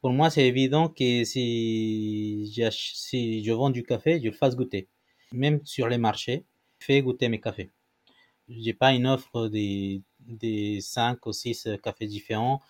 [0.02, 4.90] Pour moi, c'est évident que si, si je vends du café, je le fasse goûter.
[5.34, 6.46] Même sur les marchés,
[6.80, 7.72] je fais goûter mes cafés.
[8.50, 12.62] J'ai pas une offre des, des 5 ou 6 cafés différents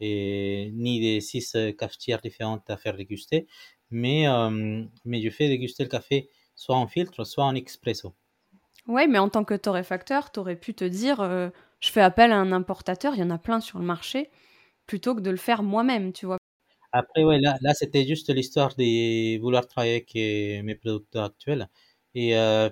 [0.00, 3.46] et ni des 6 cafetières différentes à faire déguster,
[3.90, 8.14] mais, euh, mais je fais déguster le café soit en filtre, soit en expresso.
[8.86, 11.22] ouais, mais en tant que torréfacteur, tu aurais pu te dire,
[11.80, 14.30] «Je fais appel à un importateur», il y en a plein sur le marché,
[14.86, 16.38] plutôt que de le faire moi-même, tu vois?
[16.92, 21.68] Après, ouais, là, là c'était juste l'histoire de vouloir travailler avec euh, mes producteurs actuels.
[22.14, 22.70] Et euh,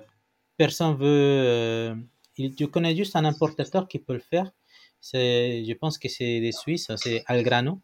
[0.57, 1.95] personne veut.
[2.37, 4.51] Il, tu connais juste un importateur qui peut le faire.
[5.13, 7.81] Je pense que c'est des Suisses, c'est Algrano.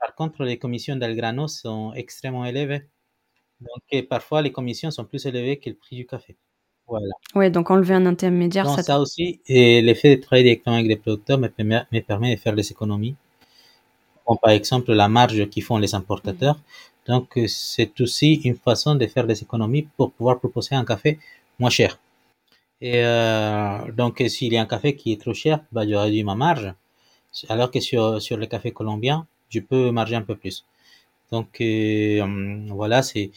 [0.00, 2.82] Par contre, les commissions d'Algrano sont extrêmement élevées.
[3.60, 6.36] Donc, parfois, les commissions sont plus élevées que le prix du café.
[6.86, 7.12] Voilà.
[7.34, 10.88] Ouais, donc enlever un intermédiaire, Donc, ça ça aussi, et l'effet de travailler directement avec
[10.88, 13.14] des producteurs me permet, me permet de faire des économies.
[14.24, 16.58] Comme par exemple la marge qu'ils font les mmh importateurs.
[17.06, 21.18] Donc, euh, c'est aussi une façon de faire des économies pour pouvoir proposer un café
[21.58, 21.98] moins cher.
[22.80, 25.94] Et euh, donc, euh, s'il y a un café qui est trop cher, bah, je
[25.94, 26.72] réduis ma marge.
[27.48, 30.66] Alors que sur, sur le café colombien, je peux marger un peu plus.
[31.32, 33.30] Donc, euh, hum, voilà, c'est,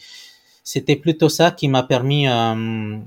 [0.64, 2.98] c'était plutôt ça qui m'a permis, euh,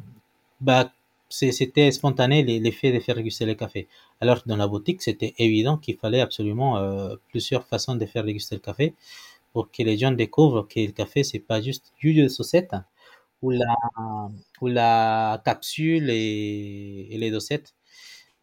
[0.61, 0.91] bah,
[1.29, 3.87] c'était spontané l'e- l'effet de faire déguster le café.
[4.21, 8.55] Alors, dans la boutique, c'était évident qu'il fallait absolument euh, plusieurs façons de faire déguster
[8.55, 8.93] le café
[9.53, 12.73] pour que les gens découvrent que le café, c'est pas juste du de saucette
[13.41, 13.75] ou la,
[14.61, 17.75] ou la capsule et, et les dosettes.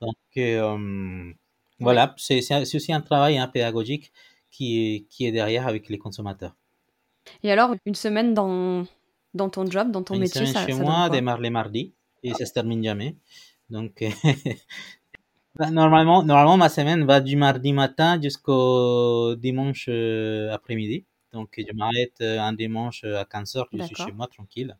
[0.00, 1.32] Donc, euh,
[1.80, 2.40] voilà, c'est
[2.76, 4.12] aussi un travail hein, pédagogique
[4.50, 6.56] qui est, qui est derrière avec les consommateurs.
[7.42, 8.86] et alors une semaine dans
[9.34, 11.94] dans ton job, dans ton Une métier, semaine ça chez ça moi démarre les mardis
[12.22, 13.16] et ça se termine jamais.
[13.70, 14.04] Donc,
[15.54, 21.04] bah, normalement, normalement, ma semaine va du mardi matin jusqu'au dimanche euh, après-midi.
[21.32, 24.76] Donc, je m'arrête euh, un dimanche à 15 heures, je suis chez moi tranquille.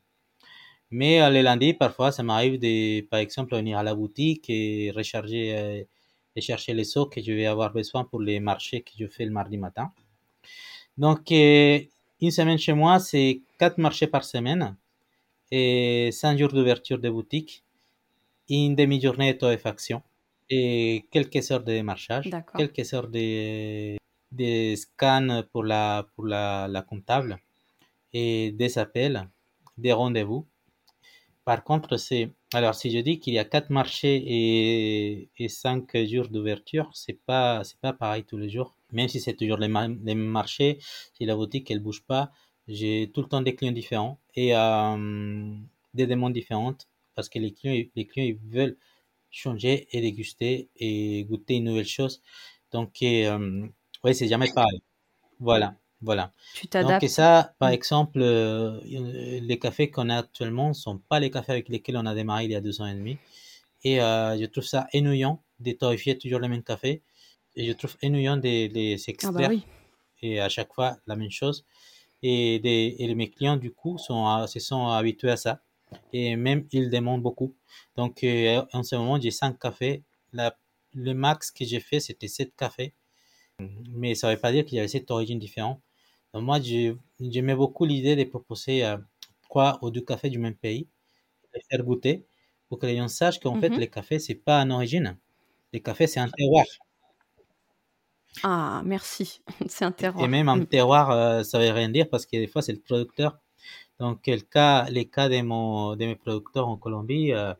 [0.93, 4.93] Mais euh, les lundis, parfois, ça m'arrive de, par exemple, venir à la boutique et
[4.95, 5.83] recharger euh,
[6.37, 9.25] et chercher les seaux que je vais avoir besoin pour les marchés que je fais
[9.25, 9.93] le mardi matin.
[10.99, 11.81] Donc, euh,
[12.21, 14.77] une semaine chez moi, c'est quatre marchés par semaine
[15.51, 17.65] et cinq jours d'ouverture de boutique,
[18.51, 20.03] une demi-journée de torréfaction
[20.51, 21.81] et quelques heures de
[22.29, 22.57] D'accord.
[22.59, 23.97] quelques heures de,
[24.33, 27.39] de scan pour la, pour la, la comptable
[28.13, 29.29] et des appels,
[29.79, 30.47] des rendez-vous.
[31.45, 35.97] Par contre, c'est alors si je dis qu'il y a quatre marchés et, et cinq
[36.07, 38.77] jours d'ouverture, c'est pas c'est pas pareil tous les jours.
[38.93, 39.99] Même si c'est toujours les mêmes
[40.39, 40.79] marchés,
[41.15, 42.31] si la boutique elle bouge pas,
[42.69, 45.55] j'ai tout le temps des clients différents et euh,
[45.95, 48.77] des demandes différentes parce que les clients les clients ils veulent
[49.31, 52.23] changer et déguster et goûter une nouvelle chose.
[52.71, 53.67] Donc euh,
[54.05, 54.81] ouais, c'est jamais pareil.
[55.41, 56.35] Voilà, voilà.
[56.53, 57.75] Tu Donc, et ça, par Mmh.
[57.75, 62.07] exemple, euh, les cafés qu'on a actuellement ne sont pas les cafés avec lesquels on
[62.07, 63.19] a démarré il y a deux ans et demi.
[63.85, 67.03] Et euh, je trouve ça ennuyant de torréfier toujours le même café.
[67.57, 69.65] Et je trouve ennuyant de les Ah bah oui.
[70.23, 71.65] et à chaque fois la même chose.
[72.23, 75.63] Et, des, et mes clients, du coup, sont, à- se sont habitués à ça.
[76.13, 77.55] Et même, ils demandent beaucoup.
[77.97, 80.05] Donc, euh, en ce moment, j'ai cinq cafés.
[80.33, 80.57] La,
[80.95, 82.95] le max que j'ai fait, c'était sept cafés.
[83.95, 85.81] Mais ça ne veut pas dire qu'il y avait sept origines différentes.
[86.35, 88.99] Donc, moi, j'ai- j'aimais beaucoup l'idée de proposer euh,
[89.43, 90.89] trois ou deux cafés du même pays,
[91.55, 92.27] les faire goûter,
[92.69, 95.19] pour que les gens sachent qu'en fait, Mmh les cafés, c'est pas un origine.
[95.75, 96.67] Les cafés, c'est un terroir.
[98.43, 100.29] Ah merci, c'est un Et terroir.
[100.29, 100.65] même un Mmh.
[100.65, 103.39] terroir, euh, ça veut rien dire parce que des fois, c'est le producteur.
[104.01, 107.55] Donc, le cas, les cas de, mon, de mes producteurs en Colombie, euh,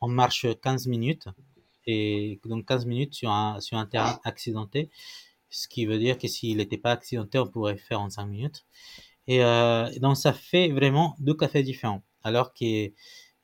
[0.00, 1.28] on marche 15 minutes.
[1.86, 4.90] Et donc 15 minutes sur un, sur un terrain accidenté,
[5.52, 8.64] ce qui veut dire que s'il n'était pas accidenté, on pourrait faire en 5 minutes.
[9.28, 12.02] Et euh, donc ça fait vraiment deux cafés différents.
[12.24, 12.92] Alors qu'il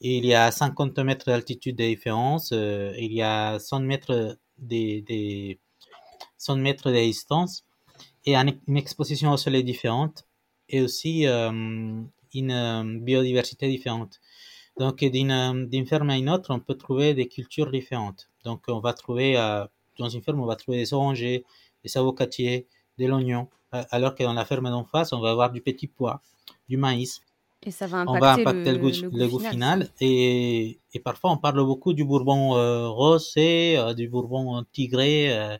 [0.00, 5.60] y a 50 mètres d'altitude de différence, euh, il y a 100 mètres des, des,
[6.38, 7.64] 100 mètres de distance
[8.26, 10.26] et une exposition au soleil différente
[10.68, 14.20] et aussi une biodiversité différente.
[14.78, 18.28] Donc, d'une ferme à une autre, on peut trouver des cultures différentes.
[18.44, 19.34] Donc, on va trouver,
[19.98, 21.44] dans une ferme, on va trouver des orangers,
[21.84, 22.66] des avocatiers,
[22.98, 26.20] de l'oignon, alors que dans la ferme d'en face, on va avoir du petit pois,
[26.68, 27.22] du maïs.
[27.64, 29.90] Et ça va impacter, on va impacter le, goût, final.
[30.00, 35.56] Et, et, parfois, on parle beaucoup du bourbon euh, rosé, euh, du bourbon tigré, euh,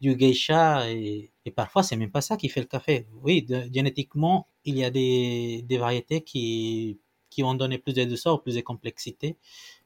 [0.00, 0.90] du geisha.
[0.90, 3.06] Et, et parfois, c'est même pas ça qui fait le café.
[3.22, 6.98] Oui, génétiquement, il y a des, des variétés qui,
[7.30, 9.36] qui vont donner plus de douceur, plus de complexité.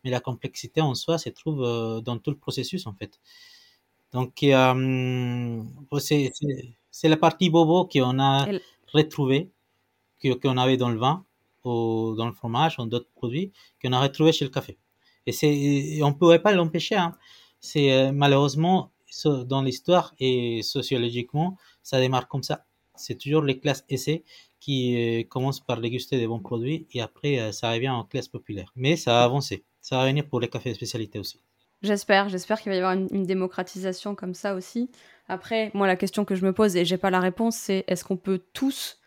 [0.03, 1.61] Mais la complexité en soi se trouve
[2.03, 3.21] dans tout le processus, en fait.
[4.12, 4.33] Donc,
[6.90, 8.46] c'est la partie bobo qu'on a
[8.92, 9.51] retrouvé,
[10.23, 11.25] qu'on avait dans le vin
[11.64, 14.79] ou dans le fromage ou d'autres produits qu'on a retrouvé chez le café.
[15.27, 16.96] Et c'est, on ne pouvait pas l'empêcher.
[16.96, 17.14] Hein.
[17.61, 18.90] C'est euh, malheureusement
[19.25, 22.64] dans l'histoire et sociologiquement, ça démarre comme ça.
[22.94, 24.25] C'est toujours les classes essais
[24.61, 28.29] qui euh, commencent par déguster des bons produits et après euh, ça revient en classe
[28.29, 28.73] populaire.
[28.77, 29.64] Mais ça a avancé.
[29.81, 31.38] Ça va venir pour les cafés de spécialité aussi.
[31.83, 34.90] J'espère, j'espère qu'il va y avoir une, démocratisation comme ça aussi.
[35.29, 38.05] Après, moi, la question que je me pose et j'ai pas la réponse, c'est est-ce
[38.05, 38.99] qu'on peut tous,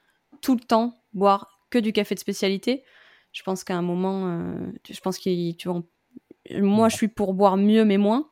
[0.42, 2.84] tout le temps, boire que du café de spécialité?
[3.32, 5.56] Je pense qu'à un moment, euh, je pense qu'il,
[6.52, 8.30] moi je suis pour boire mieux mais moins.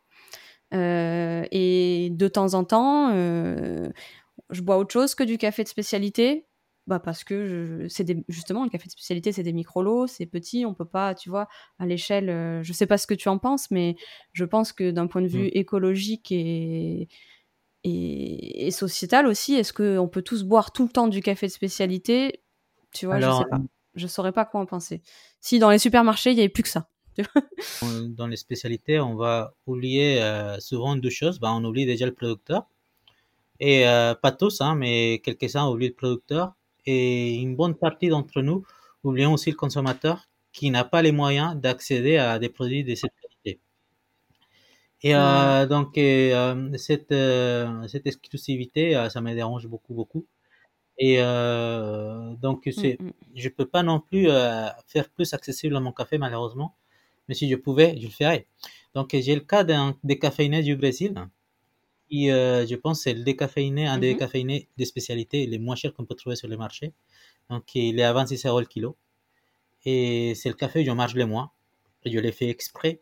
[0.73, 3.89] Euh, et de temps en temps, euh,
[4.49, 6.45] je bois autre chose que du café de spécialité.
[6.87, 10.73] Bah parce que c'est justement le café de spécialité, c'est des micro-lots, c'est petit, on
[10.73, 12.63] peut pas, tu vois, à l'échelle.
[12.63, 13.95] je sais pas ce que tu en penses, mais
[14.33, 15.51] je pense que d'un point de vue mm.
[15.53, 17.07] écologique et,
[17.83, 21.51] et, et sociétal aussi, est-ce qu'on peut tous boire tout le temps du café de
[21.51, 22.41] spécialité?
[22.93, 23.61] Tu vois, je sais pas.
[23.95, 25.01] Je saurais pas quoi en penser.
[25.41, 26.87] Si dans les supermarchés, il n'y avait plus que ça.
[28.17, 31.39] dans les spécialités, on va oublier euh, souvent deux choses.
[31.39, 32.67] Bah, on oublie déjà le producteur.
[33.59, 36.55] Et euh, pas tous, hein, mais quelques-uns oublient le producteur.
[36.85, 38.65] Et une bonne partie d'entre nous
[39.03, 43.13] oublions aussi le consommateur qui n'a pas les moyens d'accéder à des produits de cette
[43.21, 43.59] qualité.
[45.03, 45.93] Et euh, donc,
[46.77, 47.13] cette,
[47.89, 50.25] cette exclusivité, ça me dérange beaucoup, beaucoup.
[51.03, 53.11] Et euh, donc, c'est, mmh.
[53.35, 56.75] je peux pas non plus euh, faire plus accessible à mon café, malheureusement.
[57.27, 58.45] Mais si je pouvais, je le ferais.
[58.93, 61.15] Donc, j'ai le cas d'un décaféiné du Brésil,
[62.11, 65.93] qui, euh, je pense, c'est le décaféiné, un des décaféinés des spécialités les moins chers
[65.93, 66.93] qu'on peut trouver sur le marché.
[67.49, 68.97] Donc, il est à 26 euros le kilo.
[69.85, 71.51] Et c'est le café où je marche le moins.
[72.05, 73.01] Et je l'ai fait exprès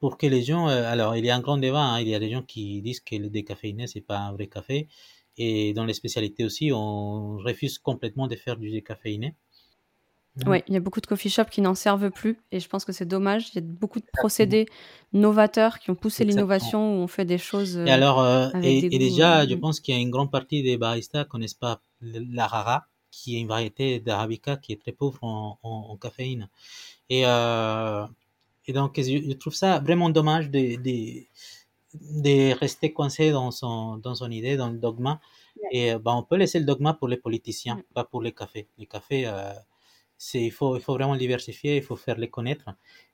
[0.00, 0.66] pour que les gens.
[0.68, 1.82] alors, il y a un grand débat.
[1.82, 2.00] Hein.
[2.00, 4.88] il y a des gens qui disent que le décaféiné, c'est pas un vrai café.
[5.36, 9.34] Et dans les spécialités aussi, on refuse complètement de faire du décaféiné.
[10.46, 12.84] Oui, il y a beaucoup de coffee shops qui n'en servent plus et je pense
[12.84, 13.50] que c'est dommage.
[13.52, 14.66] Il y a beaucoup de procédés
[15.12, 17.76] novateurs qui ont poussé l'innovation où on fait des choses.
[17.76, 21.24] Et alors, euh, et, déjà, je pense qu'il y a une grande partie des baristas
[21.24, 25.96] qui connaissent pas la rara, qui est une variété d'arabica qui est très pauvre en,
[26.00, 26.48] caféine.
[27.08, 28.06] Et, euh,
[28.66, 31.24] et donc, je, trouve ça vraiment dommage de, de
[31.92, 35.20] de rester coincé dans son, dans son idée, dans le dogma.
[35.72, 38.68] Et bah, on peut laisser le dogma pour les politiciens, pas pour les cafés.
[38.78, 39.52] Les cafés, euh,
[40.34, 42.70] il, faut, il faut vraiment diversifier, il faut faire les connaître.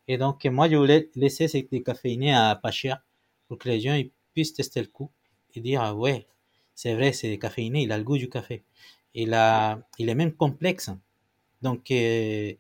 [0.09, 3.03] Et donc, moi, je voulais laisser ces décaféinés à pas cher
[3.49, 5.11] pour que les gens ils puissent tester le coup
[5.55, 6.27] et dire, ah ouais,
[6.75, 8.65] c'est vrai, c'est décaféiné, il a le goût du café.
[9.15, 10.91] Et là, il est même complexe.
[11.63, 12.53] Donc, euh,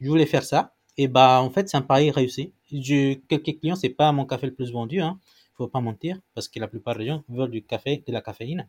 [0.00, 0.74] je voulais faire ça.
[0.96, 2.52] Et bah, en fait, c'est un pari réussi.
[2.72, 5.18] J'ai quelques clients, c'est pas mon café le plus vendu, hein
[5.62, 8.68] faut pas mentir, parce que la plupart des gens veulent du café, de la caféine.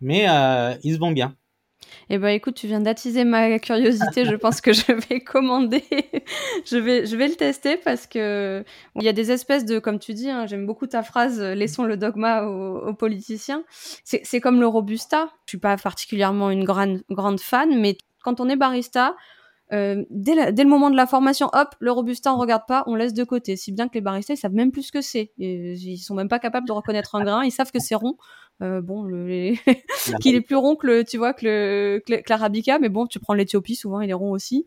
[0.00, 1.36] Mais euh, ils se vont bien.
[2.10, 4.24] Eh ben écoute, tu viens d'attiser ma curiosité.
[4.24, 5.84] je pense que je vais commander.
[6.66, 8.64] je vais, je vais le tester parce que
[8.96, 11.40] il y a des espèces de, comme tu dis, hein, j'aime beaucoup ta phrase.
[11.40, 13.64] Laissons le dogma aux, politiciens.
[14.04, 15.28] C'est comme le robusta.
[15.46, 19.14] Je suis pas particulièrement une grande, grande fan, mais quand on est barista,
[19.72, 23.14] euh, dès, le moment de la formation, hop, le robusta, on regarde pas, on laisse
[23.14, 23.56] de côté.
[23.56, 25.32] Si bien que les baristas, ils savent même plus ce que c'est.
[25.38, 27.44] Ils sont même pas capables de reconnaître un grain.
[27.44, 28.16] Ils savent que c'est rond.
[28.62, 29.54] Euh, bon, le,
[30.20, 33.20] qu'il est plus rond que le, tu vois, que le, que l'arabica, mais bon, tu
[33.20, 34.66] prends l'Éthiopie, souvent il est rond aussi.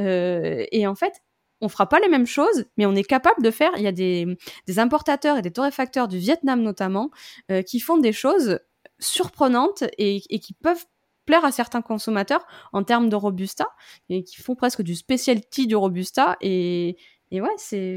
[0.00, 1.22] Euh, et en fait,
[1.60, 3.70] on fera pas les mêmes choses, mais on est capable de faire.
[3.76, 4.26] Il y a des,
[4.66, 7.10] des importateurs et des torréfacteurs du Vietnam notamment
[7.50, 8.60] euh, qui font des choses
[8.98, 10.84] surprenantes et, et qui peuvent
[11.26, 13.66] plaire à certains consommateurs en termes de robusta
[14.08, 16.96] et qui font presque du specialty du robusta et,
[17.30, 17.96] et ouais c'est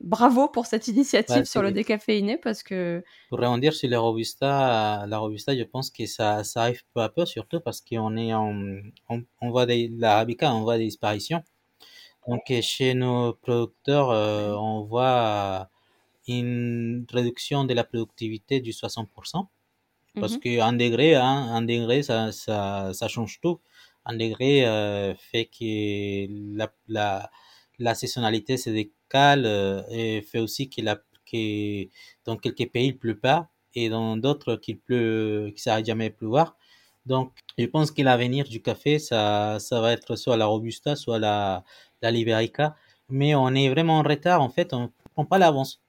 [0.00, 5.18] bravo pour cette initiative sur le décaféiné parce que pour dire sur le robusta la
[5.18, 8.54] robusta je pense que ça, ça arrive peu à peu surtout parce qu'on est en
[9.08, 11.42] on, voit des l'arabica on voit des disparitions
[12.28, 15.68] donc chez nos producteurs euh, on voit
[16.28, 19.46] une réduction de la productivité du 60%.
[20.18, 20.40] Parce Mhm.
[20.40, 23.60] qu'un degré, hein, un degré, ça, ça, ça change tout.
[24.04, 26.26] Un degré euh, fait que
[26.56, 27.30] la, la,
[27.78, 30.96] la saisonnalité se décale euh, et fait aussi que, la,
[31.30, 31.88] que
[32.24, 36.14] dans quelques pays, il pleut pas et dans d'autres, qu'il pleut, qu'il s'arrête jamais de
[36.14, 36.56] pleuvoir.
[37.06, 41.18] Donc, je pense que l'avenir du café, ça, ça va être soit la Robusta, soit
[41.18, 41.64] la,
[42.02, 42.76] la Liberica.
[43.08, 45.80] Mais on est vraiment en retard, en fait, on ne prend pas l'avance.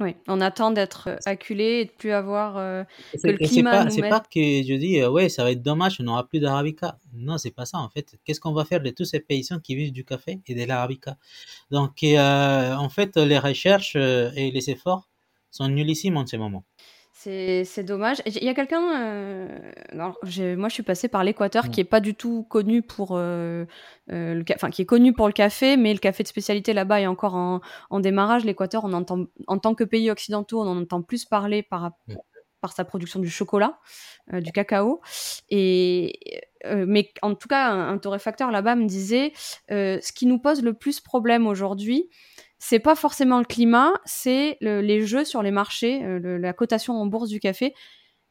[0.00, 2.84] Oui, on attend d'être acculé et de plus avoir euh,
[3.22, 5.62] que le c'est climat pas, c'est pas que je dis, euh, ouais, ça va être
[5.62, 6.98] dommage, on n'aura plus d'Arabica.
[7.12, 8.16] Non, c'est pas ça, en fait.
[8.24, 11.18] Qu'est-ce qu'on va faire de tous ces paysans qui vivent du café et de l'Arabica?
[11.70, 15.06] Donc, euh, en fait, les recherches euh, et les efforts
[15.50, 16.64] sont nullissimes en ce moment.
[17.22, 18.22] C'est dommage.
[18.24, 19.58] Il y a quelqu'un, euh,
[19.92, 21.70] moi je suis passée par l'Équateur Mm.
[21.70, 23.66] qui est pas du tout connu pour, euh,
[24.10, 27.02] euh, le enfin qui est connu pour le café, mais le café de spécialité là-bas
[27.02, 28.44] est encore en, en démarrage.
[28.46, 32.14] L'Équateur, on entend, en tant que pays occidentaux, on en entend plus parler par, Mm.
[32.62, 33.78] par sa production du chocolat,
[34.32, 35.02] euh, du cacao.
[35.50, 36.18] Et,
[36.64, 39.32] euh, mais en tout cas, un, un torréfacteur là-bas me disait,
[39.70, 42.08] euh, ce qui nous pose le plus problème aujourd'hui,
[42.62, 46.52] c'est pas forcément le climat, c'est le- les jeux sur les marchés, euh, le- la
[46.52, 47.74] cotation en bourse du café.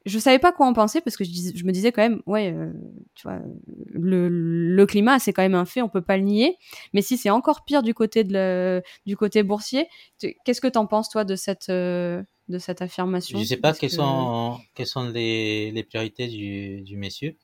[0.05, 2.21] Je savais pas quoi en penser parce que je, dis- je me disais quand même,
[2.25, 2.71] ouais, euh,
[3.15, 3.39] tu vois,
[3.87, 6.55] le, le climat c'est quand même un fait, on peut pas le nier.
[6.93, 9.87] Mais si c'est encore pire du côté de du côté boursier,
[10.19, 13.37] tu- qu'est-ce que t'en penses toi de cette euh, de cette affirmation?
[13.39, 17.35] Je sais pas quelles que- sont, quelles sont les, les priorités du, du monsieur,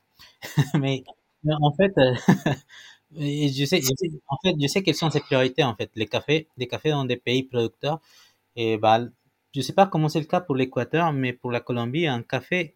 [0.79, 1.03] mais
[1.61, 1.91] en fait,
[3.17, 5.91] et je sais, je sais- en fait, je sais quelles sont ses priorités, en fait.
[5.95, 7.99] Les cafés, les cafés dans des pays producteurs,
[8.55, 9.01] et bah,
[9.55, 12.75] je sais pas comment c'est le cas pour l'Équateur, mais pour la Colombie, un café,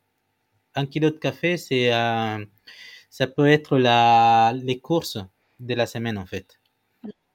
[0.76, 2.46] un kilo de café, c'est, euh,
[3.10, 5.18] ça peut être la, les courses
[5.60, 6.60] de la semaine, en fait.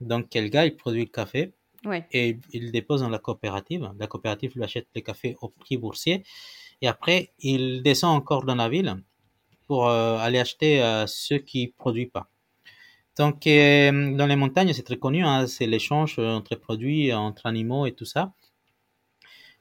[0.01, 1.53] Donc, quel gars, il produit le café,
[1.85, 2.07] Ouais.
[2.13, 3.91] et il le dépose dans la coopérative.
[3.99, 6.25] La coopérative lui achète les cafés au prix boursier.
[6.83, 8.97] Et après, il descend encore dans la ville
[9.67, 12.29] pour euh, aller acheter euh, ceux qui ne produisent pas.
[13.19, 17.87] Donc, euh, dans les montagnes, c'est très connu, hein, c'est l'échange entre produits, entre animaux
[17.87, 18.33] et tout ça.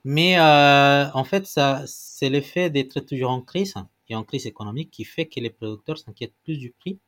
[0.03, 3.75] Mais euh, en fait, ça, c'est l'effet d'être toujours en crise
[4.09, 6.99] et en crise économique qui fait que les producteurs s'inquiètent plus du prix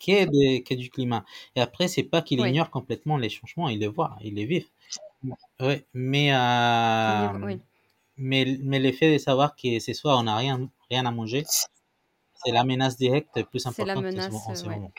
[0.00, 1.24] que, de- que du climat.
[1.56, 2.50] Et après, c'est pas qu'ils Oui.
[2.50, 4.68] ignorent complètement les changements, ils les voient, ils les vivent.
[5.60, 7.60] Ouais, mais, euh, Oui.
[8.16, 11.44] mais, mais le fait de savoir que ce soir on n'a rien, rien à manger,
[12.34, 14.74] c'est la menace directe plus la importante en ce- menace, en ce ouais.
[14.76, 14.92] moment.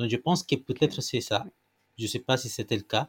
[0.00, 1.44] Donc je pense que peut-être c'est ça.
[1.98, 3.08] Je sais pas si c'était le cas.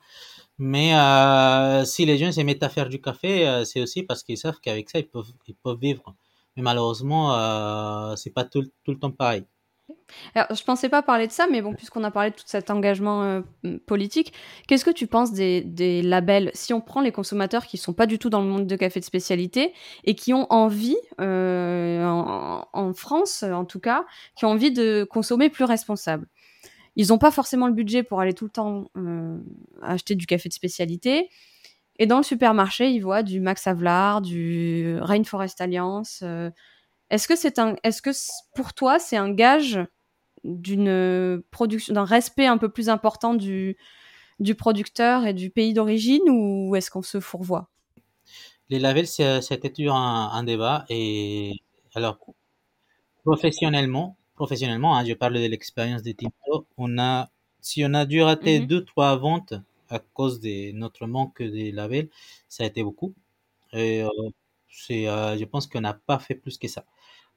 [0.58, 4.38] Mais euh, si les gens se à faire du café, euh, c'est aussi parce qu'ils
[4.38, 5.32] savent qu'avec ça, ils peuvent,
[5.80, 6.14] vivre.
[6.58, 9.46] Mais malheureusement, euh, c'est pas tout, le- temps pareil.
[10.36, 12.70] Alors, je pensais pas parler de ça, mais bon, puisqu'on a parlé de tout cet
[12.70, 13.42] engagement euh,
[13.86, 14.34] politique,
[14.68, 16.52] qu'est-ce que tu penses des, labels?
[16.54, 19.00] Si on prend les consommateurs qui sont pas du tout dans le monde de café
[19.00, 19.74] de spécialité
[20.04, 25.50] et qui ont envie, en, en France en tout cas, qui ont envie de consommer
[25.50, 26.28] plus responsable.
[26.96, 29.38] Ils n'ont pas forcément le budget pour aller tout le temps euh,
[29.82, 31.30] acheter du café de spécialité.
[32.00, 36.22] Et dans le supermarché, ils voient du Max Havelaar, du Rainforest Alliance.
[36.24, 36.50] euh,
[37.10, 38.12] est-ce que c'est un, est-ce que
[38.56, 39.80] pour toi c'est un gage
[40.44, 43.78] d'une production, d'un respect un peu plus important du,
[44.40, 47.70] du producteur et du pays d'origine ou est-ce qu'on se fourvoie?
[48.70, 50.86] Les labels, c'était un, un débat.
[50.90, 51.52] Et
[51.94, 52.18] alors,
[53.26, 57.30] professionnellement, professionnellement, hein, je parle de l'expérience de Tinto, on a,
[57.62, 58.68] si on a dû rater Mhm.
[58.72, 59.54] deux, trois ventes
[59.96, 62.10] à cause de notre manque de labels,
[62.50, 63.14] ça a été beaucoup.
[63.74, 64.10] Et euh,
[64.70, 66.84] c'est, euh, je pense qu'on n'a pas fait plus que ça.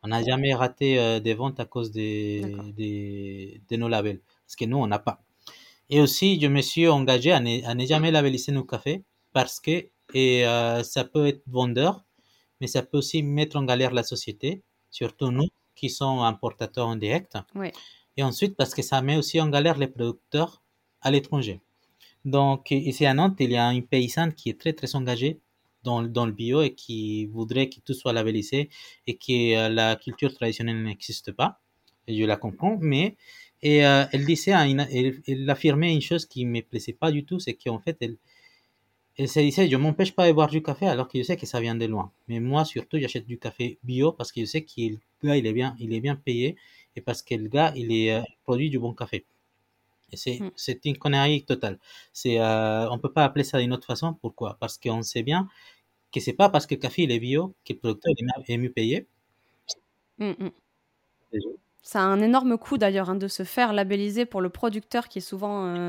[0.03, 2.73] On n'a jamais raté euh, des ventes à cause des, D'accord.
[2.79, 4.21] des, de nos labels.
[4.47, 5.17] Parce que nous, on n'a pas.
[5.90, 9.61] Et aussi, je me suis engagé à ne, à ne jamais labelliser nos cafés parce
[9.61, 9.77] que
[10.14, 10.45] et,
[10.85, 12.05] ça peut être vendeur,
[12.61, 16.97] mais ça peut aussi mettre en galère la société, surtout nous qui sommes importateurs en
[16.97, 17.37] direct.
[18.17, 20.63] Et ensuite, parce que ça met aussi en galère les producteurs
[21.01, 21.61] à l'étranger.
[22.25, 25.41] Donc, ici à Nantes, il y a une paysanne qui est très, très engagée
[25.83, 28.71] dans, dans le bio et qui voudrait que tout soit labellisé
[29.07, 31.61] et que euh, la culture traditionnelle n'existe pas.
[32.07, 33.17] Et je la comprends, mais
[33.63, 37.25] et, euh, elle disait, une- elle, elle affirmait une chose qui me plaisait pas du
[37.25, 38.16] tout, c'est qu'en fait, elle,
[39.16, 41.47] elle se disait, je m'empêche pas de boire du café alors que je sais que
[41.47, 42.11] ça vient de loin.
[42.29, 44.81] Mais moi, surtout, j'achète du café bio parce que je sais que
[45.33, 46.57] il est bien, il est bien payé
[46.97, 49.25] et parce que le gars, il est euh, produit du bon café.
[50.12, 50.51] Et c'est, Mm.
[50.57, 51.79] c'est une connerie totale.
[52.12, 54.14] C'est, euh, on peut pas appeler ça d'une autre façon.
[54.14, 54.57] Pourquoi?
[54.61, 55.49] Parce qu'on sait bien
[56.12, 58.45] que c'est pas parce que le café il est bio que le producteur est mieux-
[58.55, 59.07] est mieux payé.
[60.18, 60.53] Mm, mm.
[61.87, 65.18] Ça a un énorme coût d'ailleurs hein, de se faire labelliser pour le producteur qui
[65.18, 65.89] est souvent euh,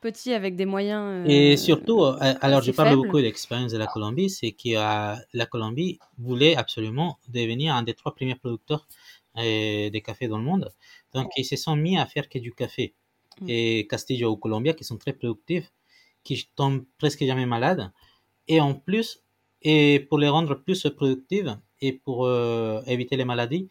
[0.00, 1.28] petit avec des moyens.
[1.28, 2.02] Et surtout,
[2.40, 7.18] alors je parle beaucoup de l'expérience de la Colombie, c'est que la Colombie voulait absolument
[7.28, 8.88] devenir un des trois premiers producteurs
[9.36, 10.72] des cafés dans le monde.
[11.12, 12.94] Donc ils se sont mis à faire que du café.
[13.42, 13.46] Mm.
[13.48, 15.70] Et Castillo ou Colombia, qui sont très productifs,
[16.24, 17.92] qui tombent presque jamais malades.
[18.48, 19.22] Et en plus,
[19.62, 23.68] et pour les rendre plus productives et pour euh, éviter les maladies,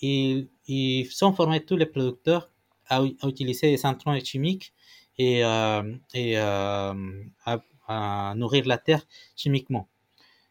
[0.00, 2.50] ils, ils sont formés tous les producteurs
[2.88, 4.72] à, utiliser des intrants chimiques
[5.16, 5.82] et, euh,
[6.16, 7.24] euh,
[7.88, 9.04] à, nourrir la terre
[9.34, 9.88] chimiquement.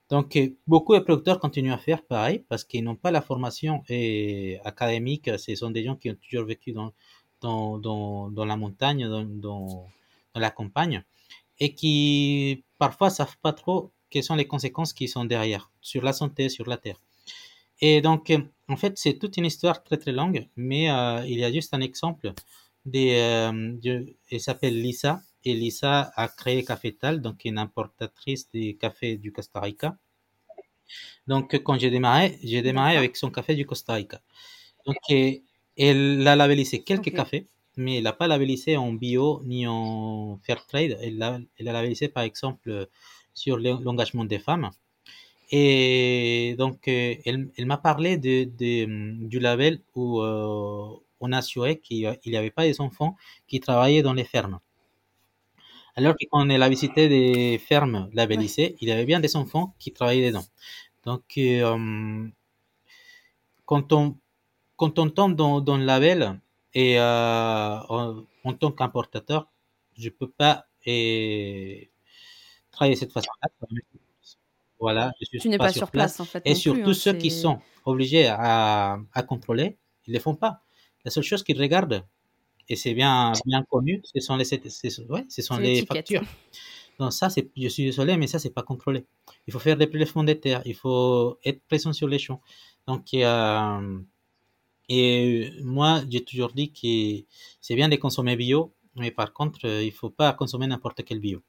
[0.09, 4.59] Donc, beaucoup de producteurs continuent à faire pareil parce qu'ils n'ont pas la formation et
[4.63, 5.29] académique.
[5.37, 6.93] Ce sont des gens qui ont toujours vécu dans,
[7.41, 9.87] dans, dans, dans la montagne, dans, dans,
[10.35, 11.03] la campagne
[11.59, 16.13] et qui parfois savent pas trop quelles sont les conséquences qui sont derrière sur la
[16.13, 17.01] santé, sur la terre.
[17.81, 18.31] Et donc,
[18.67, 21.73] en fait, c'est toute une histoire très très longue, mais euh, il y a juste
[21.73, 22.33] un exemple.
[22.85, 29.17] Des, euh, elle s'appelle Lisa, et Lisa a créé Cafétal, donc une importatrice des cafés
[29.17, 29.97] du Costa Rica.
[31.27, 34.21] Donc, quand j'ai démarré, j'ai démarré avec son café du Costa Rica.
[34.85, 34.97] Donc,
[35.77, 37.47] elle a labellisé quelques cafés,
[37.77, 40.97] mais elle n'a pas labellisé en bio ni en fair trade.
[41.01, 42.87] Elle a, elle a labellisé, par exemple,
[43.33, 44.71] sur l'engagement des femmes.
[45.49, 50.87] Et donc, euh, elle, elle m'a parlé de, de, du label où euh,
[51.21, 53.15] on assurait qu'il n'y avait pas des enfants
[53.47, 54.59] qui travaillaient dans les fermes.
[55.95, 59.73] Alors que quand elle a visité des fermes labellisées, il y avait bien des enfants
[59.79, 60.45] qui travaillaient dedans.
[61.05, 62.27] Donc, euh,
[63.65, 64.17] quand, on,
[64.75, 66.39] quand on tombe dans, dans le label
[66.73, 69.47] et en, tant qu'importateur,
[69.97, 71.89] je peux pas et,
[72.71, 73.49] travailler de cette façon-là.
[74.79, 76.41] Voilà, tu n'es pas, sur place, en fait.
[76.45, 80.61] Et surtout hein, ceux qui sont obligés à, à contrôler, ils ne le font pas.
[81.03, 82.05] La seule chose qu'ils regardent,
[82.69, 86.23] et c'est bien, bien connu, ce sont les, ouais, ce sont les factures.
[86.99, 89.05] Donc ça, je suis désolé, mais ça, c'est pas contrôlé.
[89.45, 92.41] Il faut faire des prélèvements de terre, il faut être présent sur les champs.
[92.87, 93.99] Donc, euh,
[94.89, 97.25] et moi, j'ai toujours dit que
[97.61, 101.41] c'est bien de consommer bio, mais par contre, il faut pas consommer n'importe quel bio.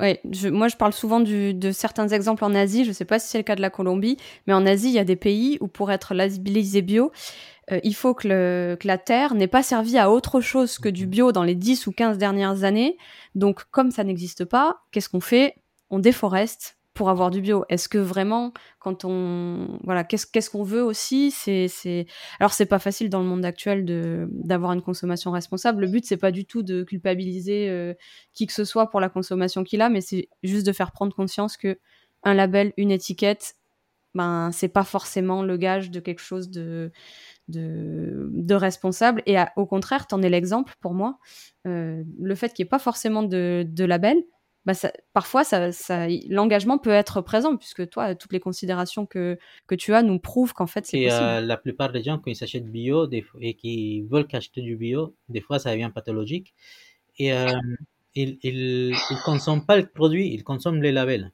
[0.00, 0.18] Oui,
[0.50, 3.38] moi je parle souvent de certains exemples en Asie, je ne sais pas si c'est
[3.38, 5.92] le cas de la Colombie, mais en Asie, il y a des pays où pour
[5.92, 7.12] être labellisé bio,
[7.72, 11.32] euh, il faut que, la terre n'ait pas servi à autre chose que du bio
[11.32, 12.96] dans les 10 ou 15 dernières années.
[13.34, 15.54] Donc comme ça n'existe pas, qu'est-ce qu'on fait?
[15.90, 20.82] On déforeste pour avoir du bio Est-ce que vraiment, quand on voilà, qu'est-ce qu'on veut
[20.82, 22.06] aussi C'est c'est
[22.40, 25.82] alors c'est pas facile dans le monde actuel de d'avoir une consommation responsable.
[25.82, 27.94] Le but c'est pas du tout de culpabiliser euh,
[28.32, 31.14] qui que ce soit pour la consommation qu'il a, mais c'est juste de faire prendre
[31.14, 31.78] conscience que
[32.22, 33.54] un label, une étiquette,
[34.14, 36.90] ben c'est pas forcément le gage de quelque chose de
[37.48, 39.22] de, responsable.
[39.26, 41.18] Et au contraire, tu en es l'exemple pour moi.
[41.66, 44.22] Euh, le fait qu'il n'y ait pas forcément de label,
[44.66, 44.74] bah
[45.14, 49.94] parfois, ça, ça, l'engagement peut être présent, puisque toi, toutes les considérations que, que tu
[49.94, 51.24] as nous prouvent qu'en fait, c'est possible.
[51.24, 54.76] Euh, la plupart des gens, quand ils s'achètent bio des, et qui veulent acheter du
[54.76, 56.54] bio, des fois, ça devient pathologique.
[57.18, 57.58] Et euh,
[58.14, 61.32] ils ne consomment pas le produit, ils consomment les labels.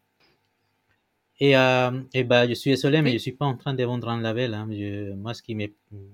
[1.40, 4.08] Et, euh, et bah, je suis désolé, mais je suis pas en train de vendre
[4.08, 4.54] un label.
[4.54, 4.68] Hein.
[5.16, 5.56] moi, ce qui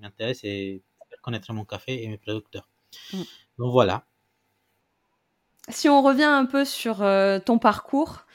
[0.01, 0.81] m'intéresse, c'est
[1.21, 2.69] connaître mon café et mes producteurs.
[3.13, 3.21] Mm.
[3.59, 4.05] Donc voilà.
[5.69, 8.25] Si on revient un peu sur euh, ton parcours,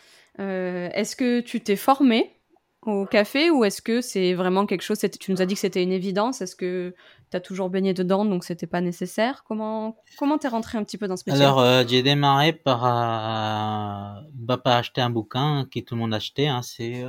[0.40, 2.34] euh, est-ce que tu t'es formé
[2.82, 5.82] au café ou est-ce que c'est vraiment quelque chose Tu nous as dit que c'était
[5.82, 6.40] une évidence.
[6.40, 6.94] Est-ce que
[7.30, 9.44] tu as toujours baigné dedans donc c'était pas nécessaire?
[9.46, 11.44] Comment comment t'es rentré un petit peu dans ce métier?
[11.44, 16.46] Alors euh, j'ai démarré par bah, par acheter un bouquin que tout le monde achetait.
[16.46, 17.04] Hein, c'est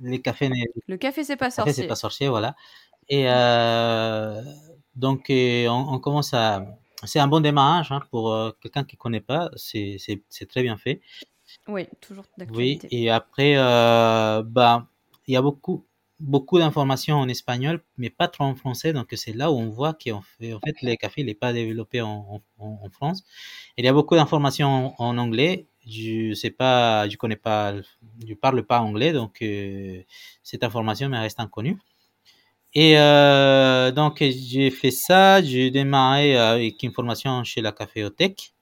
[0.00, 0.50] les cafés.
[0.86, 1.72] Le café c'est pas sorcier.
[1.72, 2.54] Le café c'est pas sorcier, voilà.
[3.10, 3.26] Et
[4.94, 6.64] donc on, on commence à
[7.06, 9.50] c'est un bon démarrage hein, pour euh, quelqu'un qui connaît pas.
[9.56, 9.98] C'est
[10.48, 11.00] très bien fait.
[11.68, 12.88] Oui, toujours d'actualité.
[12.90, 14.86] Oui, et après, euh, bah,
[15.26, 15.86] il y a beaucoup,
[16.20, 18.92] beaucoup d'informations en espagnol, mais pas trop en français.
[18.92, 22.00] Donc, c'est là où on voit qu'en fait, en fait, les cafés n'est pas développé
[22.00, 23.24] en, en, en, France.
[23.76, 25.66] Il y a beaucoup d'informations en, anglais.
[25.86, 27.74] Je sais pas, je connais pas,
[28.26, 30.02] je parle pas anglais, donc euh,
[30.42, 31.78] cette information me reste inconnue.
[32.74, 35.42] Et euh, donc, j'ai fait ça.
[35.42, 38.54] J'ai démarré avec une formation chez la caféothèque,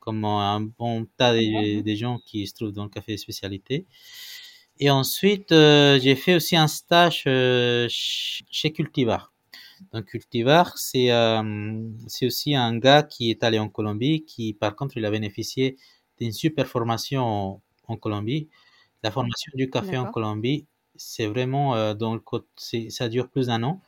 [0.00, 3.86] comme un bon tas de, gens qui se trouvent dans le café de spécialité.
[4.78, 9.32] Et ensuite, euh, j'ai fait aussi un stage euh, chez Cultivar.
[9.92, 11.08] Donc, Cultivar, c'est
[12.06, 15.76] c'est aussi un gars qui est allé en Colombie, qui, par contre, il a bénéficié
[16.20, 18.48] d'une super formation en Colombie.
[19.02, 20.66] La formation du café en Colombie,
[21.02, 23.80] c'est vraiment euh, dans le côté, ça dure plus d'un an.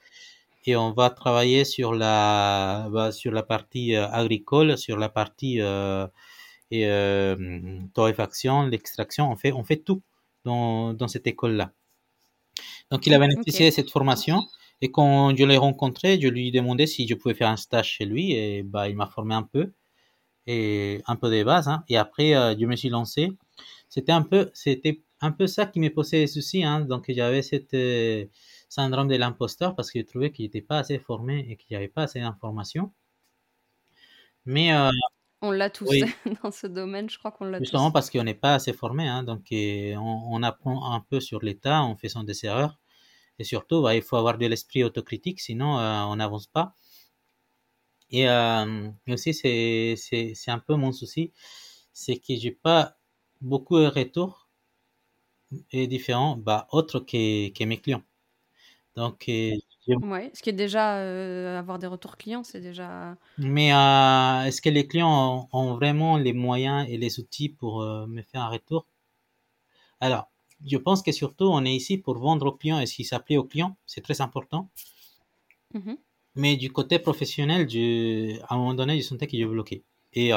[0.66, 5.60] et on va travailler sur la bah, sur la partie euh, agricole, sur la partie
[5.60, 6.06] euh,
[6.70, 7.36] et, euh,
[7.94, 9.30] torréfaction, l'extraction.
[9.30, 10.02] On fait on fait tout
[10.44, 11.72] dans, dans cette école là.
[12.90, 14.42] Donc il a bénéficié de cette formation
[14.80, 17.88] et quand je l'ai rencontré, je lui ai demandé si je pouvais faire un stage
[17.90, 19.72] chez lui et bah il m'a formé un peu
[20.46, 21.68] et un peu des bases.
[21.68, 21.84] Hein.
[21.88, 23.32] Et après je me suis lancé.
[23.88, 26.64] C'était un peu c'était un peu ça qui me posait des soucis.
[26.64, 26.80] Hein.
[26.82, 27.76] Donc j'avais cette
[28.68, 31.76] syndrome de l'imposteur parce que je trouvais qu'il n'était pas assez formé et qu'il n'y
[31.76, 32.92] avait pas assez d'informations.
[34.46, 34.90] Mais euh,
[35.40, 35.88] on l'a tous
[36.42, 37.64] dans ce domaine, je crois qu'on l'a tous.
[37.64, 41.84] Justement parce qu'on n'est pas assez formé, hein, donc on, apprend un peu sur l'état,
[41.84, 42.78] on fait son des erreurs,
[43.38, 46.74] et surtout bah, il faut avoir de l'esprit autocritique, sinon euh, on n'avance pas.
[48.10, 51.32] Et euh, aussi c'est un peu mon souci,
[51.92, 52.96] c'est que j'ai pas
[53.40, 54.43] beaucoup de retours
[55.72, 58.02] et différents, bah, autres que, que mes clients.
[58.96, 59.50] Donc, euh,
[59.88, 63.16] ouais, ce qui est déjà euh, avoir des retours clients, c'est déjà.
[63.38, 68.22] Mais euh, est-ce que les clients ont, vraiment les moyens et les outils pour me
[68.22, 68.86] faire un retour?
[70.00, 70.30] Alors,
[70.64, 73.36] je pense que surtout, on est ici pour vendre aux clients et ce qui s'appelait
[73.36, 74.68] aux clients, c'est très important.
[75.72, 75.94] Mmh
[76.36, 79.82] Mais du côté professionnel, je, à un moment donné, je sentais que je bloquais.
[80.12, 80.32] Et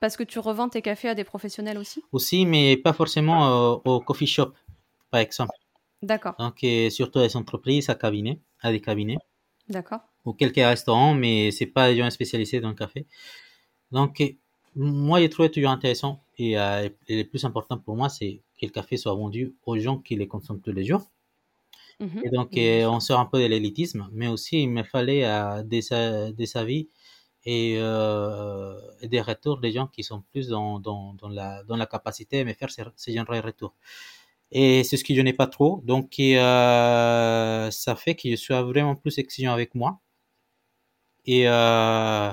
[0.00, 2.02] parce que tu revends tes cafés à des professionnels aussi?
[2.12, 4.52] Aussi, mais pas forcément au coffee shop,
[5.10, 5.52] par exemple.
[6.02, 6.34] D'accord.
[6.38, 9.18] Donc, surtout à des entreprises, à, cabinet, à des cabinets.
[9.68, 10.00] D'accord.
[10.24, 13.06] Ou quelques restaurants, mais c'est pas des gens spécialisés dans le café.
[13.92, 14.22] Donc,
[14.74, 16.22] moi, j'ai trouvé toujours intéressant.
[16.38, 19.98] Et, euh, le plus important pour moi, c'est que le café soit vendu aux gens
[19.98, 21.02] qui les consomment tous les jours.
[22.00, 22.22] Mhm.
[22.24, 25.82] Et donc, on sort un peu de l'élitisme, mais aussi, il me fallait euh, des,
[26.32, 26.88] des avis
[27.44, 31.86] et, euh, des retours des gens qui sont plus dans, dans, dans, la, dans la
[31.86, 33.74] capacité me faire ces, ces genres de retours.
[34.52, 35.82] Et c'est ce que je n'ai pas trop.
[35.84, 40.00] Donc, euh, ça fait que je suis vraiment plus exigeant avec moi.
[41.24, 42.32] Et, euh,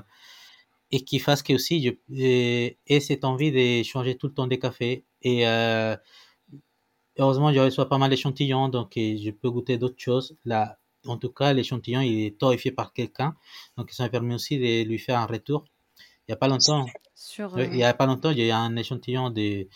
[0.92, 4.60] et qui fasse que aussi je ai cette envie de changer tout le temps des
[4.60, 5.06] cafés.
[5.22, 5.46] Et
[7.20, 10.38] heureusement, je reçois pas mal d'échantillons, donc je peux goûter d'autres choses.
[10.46, 13.36] Là, en tout cas, l'échantillon, il est torréfié par quelqu'un.
[13.78, 15.66] Donc, ça me permet aussi de lui faire un retour.
[16.30, 16.86] Il n'y a pas longtemps,
[17.16, 19.68] Sur, il y a pas longtemps, a un échantillon de,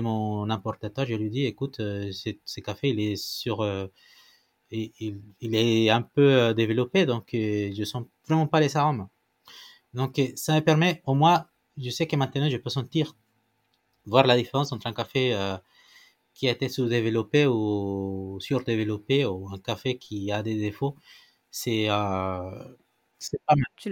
[0.00, 3.86] mon importateur, je lui dis, écoute, euh, ce café, il est sur, euh,
[4.72, 9.06] il, il, est un peu euh, développé, donc je sens vraiment pas les arômes.
[9.94, 11.46] Donc ça me permet, au moins,
[11.76, 13.14] je sais que maintenant je peux sentir,
[14.04, 15.34] voir la différence entre un café
[16.34, 20.96] qui a été sous-développé ou surdéveloppé ou un café qui a des défauts.
[21.50, 21.88] C'est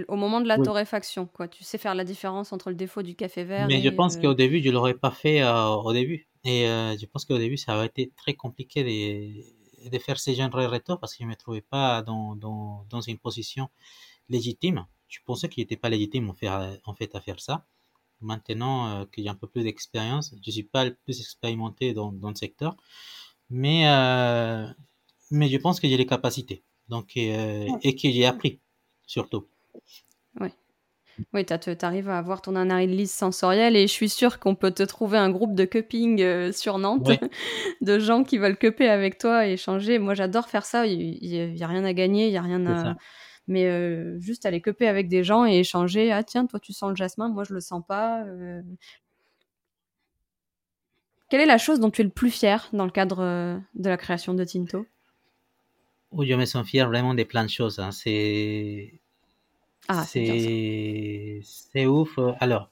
[0.07, 1.47] au moment de la torréfaction, quoi.
[1.47, 3.67] Tu sais faire la différence entre le défaut du café vert.
[3.67, 6.27] Mais je pense qu'au début, je l'aurais pas fait euh, au début.
[6.43, 10.35] Et euh, je pense qu'au début, ça aurait été très compliqué de, de faire ces
[10.35, 13.69] genres de retours parce que je me trouvais pas dans, dans, dans une position
[14.29, 14.85] légitime.
[15.07, 16.33] Je pensais qu'il n'était pas légitime en
[16.95, 17.65] fait à faire ça.
[18.21, 21.93] Maintenant euh, qu'il y a un peu plus d'expérience, je suis pas le plus expérimenté
[21.93, 22.75] dans, dans le secteur,
[23.49, 23.83] mais
[25.31, 26.63] mais je pense que j'ai les capacités.
[26.89, 28.59] Donc et que j'ai appris
[29.05, 29.47] surtout.
[30.39, 30.49] Oui.
[31.33, 34.83] Oui, tu arrives à avoir ton analyse sensorielle et je suis sûre qu'on peut te
[34.83, 37.09] trouver un groupe de cupping euh, sur Nantes
[37.81, 39.99] de gens qui veulent cupper avec toi et échanger.
[39.99, 40.85] Moi, j'adore faire ça.
[40.87, 42.95] Il n'y a, rien à gagner, il n'y a rien à.
[43.47, 46.11] Mais euh, juste aller cupper avec des gens et échanger.
[46.11, 48.23] Ah, tiens, toi, tu sens le jasmin, moi, je le sens pas.
[48.23, 48.61] Euh.
[51.29, 53.97] Quelle est la chose dont tu es le plus fier dans le cadre de la
[53.97, 54.85] création de Tinto?
[56.11, 57.79] Oui, je me sens fier vraiment de plein de choses.
[57.79, 57.91] Hein.
[57.91, 58.99] C'est
[59.87, 62.19] ah, c'est c'est ouf.
[62.39, 62.69] Alors,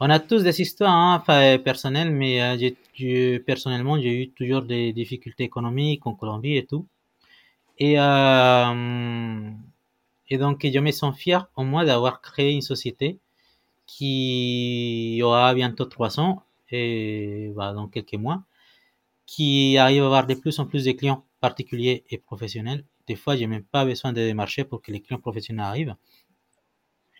[0.00, 5.44] on a tous des histoires hein, personnelles, mais euh, personnellement, j'ai eu toujours des difficultés
[5.44, 6.86] économiques en Colombie et tout.
[7.78, 9.50] Et, euh,
[10.28, 13.18] et donc, je me sens fier au moins d'avoir créé une société
[13.86, 18.42] qui aura bientôt trois ans, et bah, dans quelques mois,
[19.26, 22.84] qui arrive à avoir de plus en plus de clients particuliers et professionnels.
[23.06, 25.96] Des fois, j'ai même pas besoin de démarcher pour que les clients professionnels arrivent.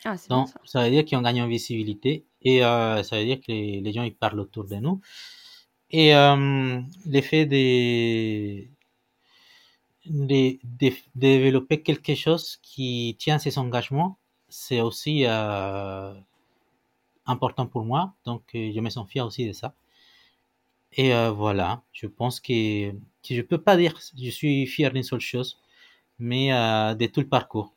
[0.05, 0.85] Ah, Donc, ça.
[0.85, 4.03] veut dire qu'ils ont gagné en visibilité et euh, ça veut dire que les, gens
[4.03, 5.01] ils parlent autour de nous.
[5.91, 7.47] Et euh, l'effet
[10.09, 16.13] de, de, développer quelque chose qui tient ses engagements, c'est aussi euh,
[17.27, 18.15] important pour moi.
[18.25, 19.75] Donc, je me sens fier aussi de ça.
[20.93, 25.03] Et voilà, je pense que, que je peux pas dire que je suis fier d'une
[25.03, 25.61] seule chose,
[26.19, 27.77] mais de tout le parcours.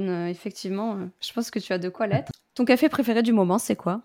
[0.00, 2.30] Euh, effectivement, euh, je pense que tu as de quoi l'être.
[2.54, 4.02] Ton café préféré du moment, c'est quoi?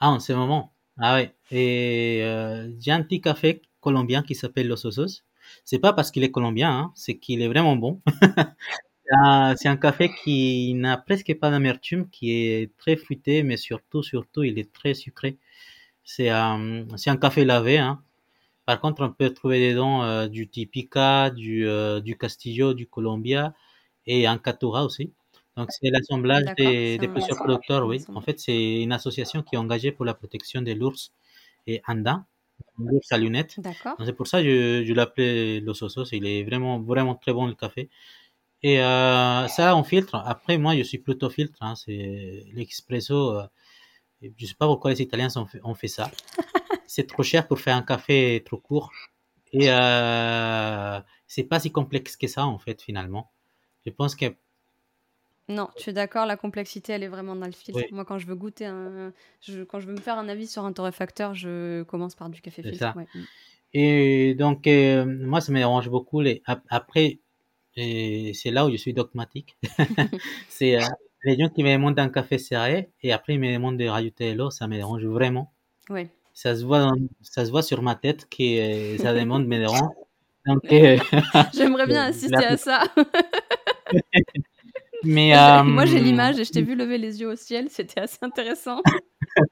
[0.00, 0.72] Ah, en ce moment?
[0.98, 1.34] Ah ouais.
[1.50, 5.24] Et euh, j'ai un petit café colombien qui s'appelle Los Osos.
[5.64, 8.00] C'est pas parce qu'il est colombien, hein, c'est qu'il est vraiment bon.
[9.56, 14.42] c'est un café qui n'a presque pas d'amertume, qui est très fruité, mais surtout, surtout,
[14.42, 15.38] il est très sucré.
[16.04, 17.78] C'est un, c'est un café lavé.
[17.78, 18.02] Hein.
[18.66, 23.54] Par contre, on peut trouver dedans euh, du Tipica, du, euh, du Castillo, du Colombia
[24.06, 25.12] et un Catura aussi.
[25.56, 28.02] Donc, c'est l'assemblage des, des plusieurs producteurs, oui.
[28.14, 31.12] En fait, c'est une association qui est engagée pour la protection de l'ours
[31.66, 32.26] et andin,
[32.78, 33.56] l'ours à lunettes.
[34.04, 36.10] C'est pour ça que je, je l'appelais Los Osos.
[36.12, 37.88] Il est vraiment, vraiment très bon le café.
[38.62, 40.14] Et euh, ça, on filtre.
[40.24, 41.58] Après, moi, je suis plutôt filtre.
[41.60, 41.74] Hein.
[41.74, 43.38] C'est l'expresso.
[43.38, 43.46] Euh,
[44.36, 46.10] je sais pas pourquoi les Italiens ont fait, ont fait ça.
[46.86, 48.92] c'est trop cher pour faire un café trop court.
[49.52, 53.32] Et euh, c'est pas si complexe que ça, en fait, finalement.
[53.84, 54.26] Je pense que
[55.48, 57.80] non, tu es d'accord, la complexité, elle est vraiment dans le filtre.
[57.90, 59.12] Moi, quand je veux goûter un.
[59.68, 62.62] quand je veux me faire un avis sur un torréfacteur, je commence par du café
[62.62, 62.94] filtre.
[63.74, 66.20] Et donc, euh, moi, ça me dérange beaucoup.
[66.20, 66.42] Les...
[66.68, 67.20] Après,
[67.74, 69.56] c'est là où je suis dogmatique.
[70.48, 70.86] c'est euh,
[71.24, 74.34] les gens qui me demandent un café serré et après ils me demandent de rajouter
[74.34, 75.52] l'eau, ça me dérange vraiment.
[75.88, 76.08] Oui.
[76.34, 79.88] Ça se voit, ça se voit sur ma tête que euh, ça demande me dérange.
[81.54, 82.82] J'aimerais bien assister à ça.
[85.04, 85.32] Mais,
[85.64, 87.66] Moi, j'ai euh, l'image et je t'ai vu lever les yeux au ciel.
[87.70, 88.80] C'était assez intéressant.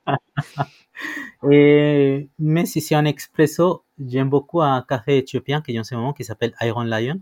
[1.50, 5.94] et, mais si c'est un expresso, j'aime beaucoup un café éthiopien qui est en ce
[5.94, 7.20] moment qui s'appelle Iron Lion.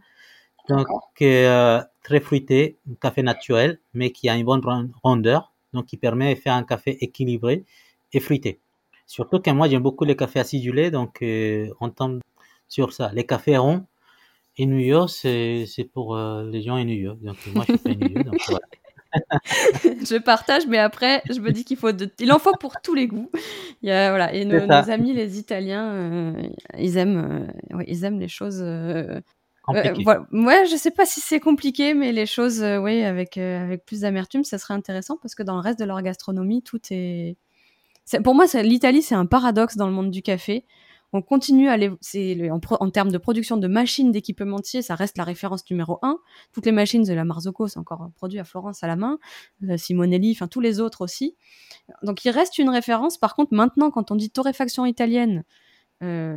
[0.69, 0.87] Donc,
[1.23, 5.53] euh, très fruité, un café naturel, mais qui a une bonne rondeur.
[5.73, 7.65] Donc, qui permet de faire un café équilibré
[8.13, 8.61] et fruité.
[9.07, 10.91] Surtout que moi, j'aime beaucoup les cafés acidulés.
[10.91, 12.21] Donc, euh, on tombe
[12.69, 13.11] sur ça.
[13.15, 13.87] Les cafés ronds,
[14.59, 17.15] Inuyo, c'est pour euh, les gens Inuyo.
[17.15, 18.23] Donc moi, je suis pas.
[18.23, 18.67] Donc voilà.
[19.85, 22.11] je partage, mais après, je me dis qu'il faut, de...
[22.19, 23.31] il en faut pour tous les goûts.
[23.83, 26.43] Il y a, voilà, et nos, amis les Italiens, euh,
[26.77, 28.63] ils aiment, euh, ils aiment les choses.
[29.67, 30.27] Voilà.
[30.31, 34.45] Moi, je sais pas si c'est compliqué, mais les choses, oui, avec avec plus d'amertume,
[34.45, 37.37] ça serait intéressant parce que dans le reste de leur gastronomie, tout est.
[38.25, 40.65] Pour moi, l'Italie, c'est un paradoxe dans le monde du café
[41.13, 45.17] on continue à aller, c'est en, en, termes de production de machines, d'équipementiers, ça reste
[45.17, 46.19] la référence numéro un.
[46.53, 49.19] Toutes les machines de la Marzocco, c'est encore produit à Florence à la main,
[49.69, 51.37] euh, Simonelli, enfin tous les autres aussi.
[52.03, 53.17] Donc il reste une référence.
[53.17, 55.45] Par contre, maintenant, quand on dit torréfaction italienne,
[56.03, 56.37] euh,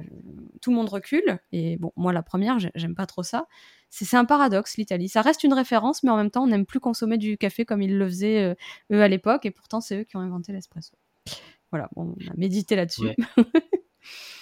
[0.62, 1.40] tout le monde recule.
[1.52, 3.48] Et bon, moi la première, j'aime pas trop ça.
[3.90, 5.10] C'est un paradoxe l'Italie.
[5.10, 7.82] Ça reste une référence, mais en même temps, on n'aime plus consommer du café comme
[7.82, 8.56] ils le faisaient euh,
[8.94, 9.46] eux à l'époque.
[9.46, 10.94] Et pourtant, c'est eux qui ont inventé l'espresso.
[11.72, 13.10] Voilà, bon, on a médité là-dessus.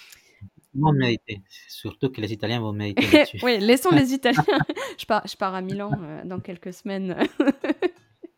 [0.80, 1.42] vont mériter.
[1.68, 3.40] Surtout que les Italiens vont mériter là-dessus.
[3.44, 4.44] oui, laissons les Italiens.
[4.98, 7.16] je, pars, je pars à Milan euh, dans quelques semaines.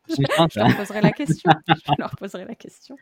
[0.10, 0.22] je,
[0.60, 1.52] leur poserai la question.
[1.68, 2.96] Je leur poserai la question.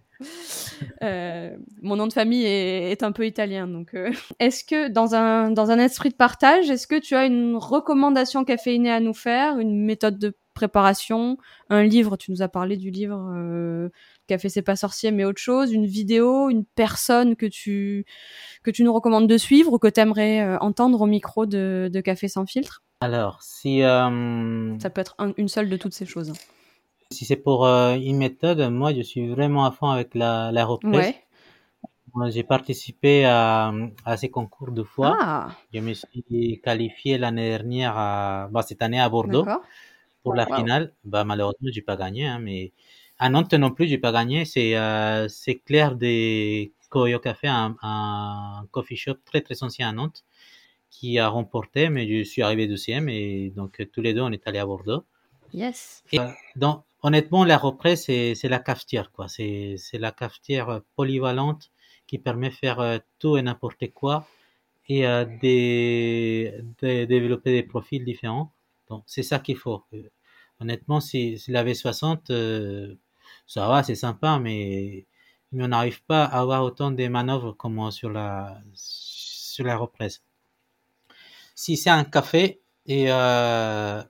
[1.04, 5.16] Euh, mon nom de famille est, est un peu italien, donc euh, est-ce que dans
[5.16, 9.14] un dans un esprit de partage, est-ce que tu as une recommandation caféinée à nous
[9.14, 11.38] faire, une méthode de préparation,
[11.70, 13.90] un livre, tu nous as parlé du livre euh,
[14.30, 18.06] Café c'est pas sorcier mais autre chose, une vidéo, une personne que tu
[18.64, 22.02] que tu nous recommandes de suivre ou que tu aimerais euh, entendre au micro de,
[22.04, 22.84] Café sans filtre?
[23.02, 26.34] Alors, si euh, ça peut être une seule de toutes ces choses.
[27.12, 31.14] Si c'est pour une méthode, moi je suis vraiment à fond avec la, la reprise.
[32.30, 33.72] J'ai participé à,
[34.04, 35.18] à, ces concours deux fois.
[35.22, 35.48] Ah.
[35.74, 39.46] Je me suis qualifié l'année dernière, à, bah, cette année à Bordeaux
[40.24, 42.72] pour la finale, bah, malheureusement, j'ai pas gagné, hein, mais
[43.20, 44.46] à Nantes non plus, j'ai pas gagné.
[44.46, 49.92] C'est euh, c'est Claire de Koyo Café, un, un, coffee shop très très ancien à
[49.92, 50.24] Nantes,
[50.90, 54.48] qui a remporté, mais je suis arrivé deuxième et donc tous les deux on est
[54.48, 55.04] allés à Bordeaux.
[55.54, 56.04] Yes.
[56.12, 59.28] Et, euh, donc honnêtement, la reprise c'est c'est la cafetière quoi.
[59.28, 61.72] C'est c'est la cafetière polyvalente
[62.08, 64.28] qui permet de faire euh, tout et n'importe quoi
[64.90, 68.52] et euh, de, de développer des profils différents.
[68.90, 69.84] Donc, c'est ça qu'il faut.
[69.94, 70.10] Euh,
[70.60, 72.96] honnêtement, si, si la V60, euh,
[73.50, 75.08] ça va, c'est sympa, mais,
[75.52, 80.22] mais on n'arrive pas à avoir autant de manœuvres comme sur la, sur la reprise.
[81.56, 84.04] Si c'est un café, et euh,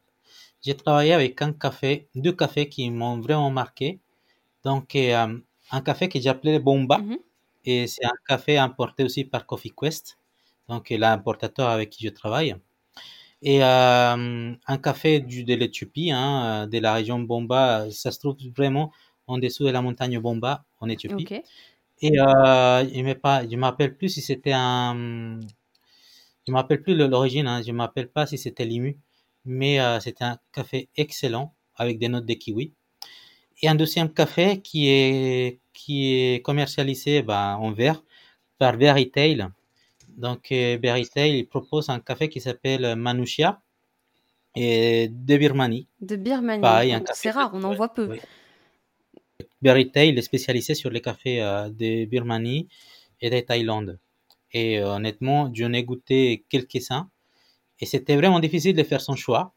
[0.62, 4.02] j'ai travaillé avec un café, deux cafés qui m'ont vraiment marqué.
[4.66, 5.40] Donc, euh,
[5.72, 7.20] un café que j'appelais Bomba, mm-hmm.
[7.64, 10.20] et c'est un café importé aussi par Coffee Quest,
[10.68, 12.58] donc l'importateur avec qui je travaille.
[13.42, 18.36] Et euh, un café du, de l'Éthiopie, hein, de la région Bomba, ça se trouve
[18.54, 18.92] vraiment
[19.30, 21.28] en dessous de la montagne Bomba, en Éthiopie.
[22.02, 25.40] Et euh, je ne m'appelle plus si c'était un...
[26.48, 28.98] Je ne m'appelle plus l'origine, hein, je ne m'appelle pas si c'était Limu,
[29.46, 32.74] mais euh, c'était un café excellent avec des notes de kiwi.
[33.62, 38.02] Et un deuxième café qui est, qui est commercialisé ben, en verre
[38.58, 39.46] par Veritail
[40.08, 43.62] Donc, euh, Berrytail, il propose un café qui s'appelle Manushia
[44.56, 45.88] et de Birmanie.
[46.02, 46.96] De Birmanie.
[47.14, 48.18] C'est rare, on en voit peu.
[49.62, 52.68] Berrytail est spécialisé sur les cafés euh, de Birmanie
[53.22, 54.00] et de Thaïlande.
[54.52, 57.10] Et euh, honnêtement, j'en ai goûté quelques-uns
[57.80, 59.54] et c'était vraiment difficile de faire son choix.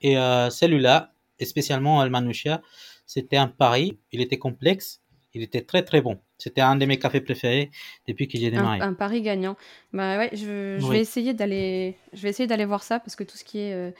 [0.00, 2.62] Et celui-là, spécialement le Manushia,
[3.04, 3.98] c'était un pari.
[4.12, 5.02] Il était complexe,
[5.34, 6.20] il était très très bon.
[6.38, 7.70] C'était un de mes cafés préférés
[8.06, 8.80] depuis que j'ai démarré.
[8.80, 9.56] Un, pari gagnant.
[9.92, 13.36] Bah ouais, je, vais essayer d'aller, je vais essayer d'aller voir ça parce que tout
[13.36, 13.90] ce qui est euh,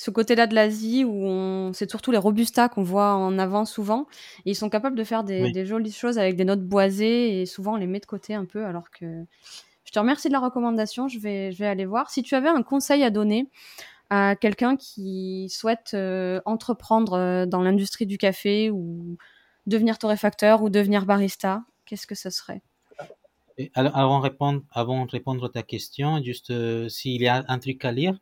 [0.00, 4.06] ce côté-là de l'Asie où on, c'est surtout les robustas qu'on voit en avant souvent.
[4.44, 7.72] ils sont capables de faire des, des, jolies choses avec des notes boisées et souvent
[7.72, 8.64] on les met de côté un peu.
[8.64, 9.24] Alors que
[9.84, 11.08] je te remercie de la recommandation.
[11.08, 12.10] Je vais, je vais aller voir.
[12.10, 13.50] Si tu avais un conseil à donner
[14.08, 19.16] à quelqu'un qui souhaite euh, entreprendre euh, dans l'industrie du café ou
[19.66, 22.62] devenir torréfacteur ou devenir barista, qu'est-ce que ce serait?
[23.74, 27.58] Avant, de répondre, avant de répondre à ta question, juste euh, s'il y a un
[27.58, 28.16] truc à lire,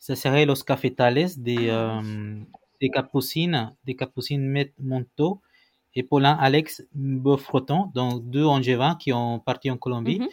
[0.00, 2.00] ça serait Los Cafetales des, ah.
[2.80, 5.40] des Capucines, des Capucines Monto
[5.94, 10.28] et Paulin Alex Beaufreton, donc deux Angevins qui ont parti en Colombie mhm.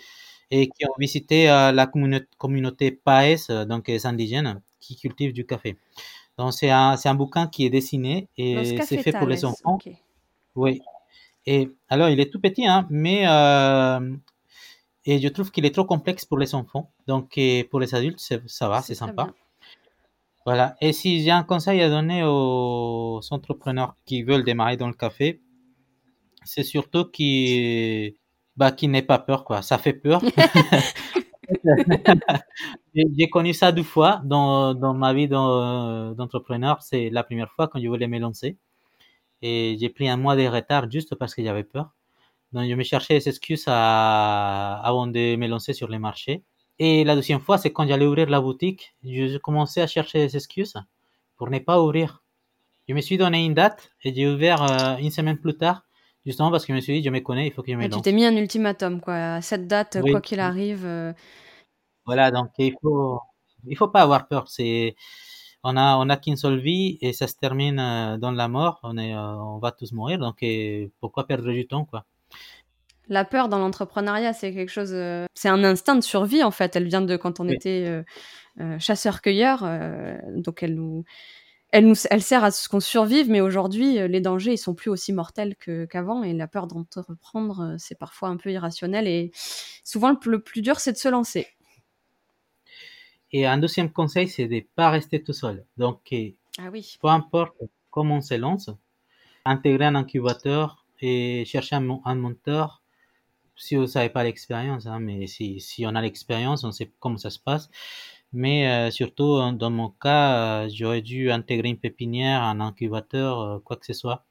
[0.51, 5.78] et qui ont visité la communauté, communauté Paes, donc les indigènes qui cultivent du café.
[6.38, 9.80] Donc c'est un, un, bouquin qui est dessiné et c'est fait pour les enfants.
[10.55, 10.82] Oui.
[11.45, 14.15] Et alors il est tout petit, hein, mais euh,
[15.05, 16.91] et je trouve qu'il est trop complexe pour les enfants.
[17.07, 17.39] Donc
[17.70, 19.34] pour les adultes, ça va, c'est sympa.
[20.48, 20.78] Voilà.
[20.80, 25.41] Et si j'ai un conseil à donner aux entrepreneurs qui veulent démarrer dans le café,
[26.45, 28.16] c'est surtout qui
[28.56, 29.62] bah, qui n'aient pas peur, quoi.
[29.62, 30.22] Ça fait peur.
[32.95, 36.82] j'ai connu ça deux fois dans, dans ma vie d'entrepreneur.
[36.82, 38.58] C'est la première fois quand je voulais me lancer.
[39.41, 41.91] Et j'ai pris un mois de retard juste parce que j'avais peur.
[42.54, 46.43] Donc, je me cherchais des excuses à, avant de me lancer sur les marchés.
[46.80, 50.36] Et la deuxième fois, c'est quand j'allais ouvrir la boutique, je commençais à chercher des
[50.36, 50.75] excuses
[51.36, 52.23] pour ne pas ouvrir.
[52.88, 55.84] Je me suis donné une date et j'ai ouvert euh, une semaine plus tard,
[56.25, 57.88] justement parce que je me suis dit, je me connais, il faut que je me
[57.88, 57.95] lance.
[57.95, 59.41] Tu t'es mis un ultimatum, quoi.
[59.41, 60.86] Cette date, quoi qu'il arrive.
[60.86, 61.13] Euh,
[62.05, 63.19] voilà, donc il faut,
[63.65, 64.47] il faut pas avoir peur.
[64.47, 64.95] C'est,
[65.63, 68.80] on a, on a qu'une seule vie et ça se termine euh, dans la mort.
[68.84, 70.19] On est, on va tous mourir.
[70.19, 70.45] Donc,
[70.99, 72.05] pourquoi perdre du temps, quoi?
[73.10, 76.76] La peur dans l'entrepreneuriat, c'est quelque chose, euh, c'est un instinct de survie en fait.
[76.76, 78.03] Elle vient de quand on était
[78.80, 79.64] chasseur-cueilleur,
[80.36, 81.03] donc elle nous,
[81.72, 83.30] elle nous, elle sert à ce qu'on survive.
[83.30, 85.55] Mais aujourd'hui, les dangers, ils sont plus aussi mortels
[85.89, 89.32] qu'avant et la peur d'entreprendre, c'est parfois un peu irrationnel et
[89.84, 91.47] souvent le plus dur, c'est de se lancer.
[93.32, 95.66] Et un deuxième conseil, c'est de ne pas rester tout seul.
[95.78, 96.14] Donc,
[96.58, 96.97] ah oui.
[97.01, 97.55] peu importe
[97.91, 98.70] comment on se lance,
[99.45, 102.76] intégrer un incubateur et chercher un, un mentor
[103.58, 107.18] si vous n'avez pas l'expérience, hein, mais si, si on a l'expérience, on sait comment
[107.18, 107.70] ça se passe.
[108.34, 113.60] Mais euh, surtout, dans mon cas, euh, j'aurais dû intégrer une pépinière, un incubateur, euh,
[113.60, 114.26] quoi que ce soit,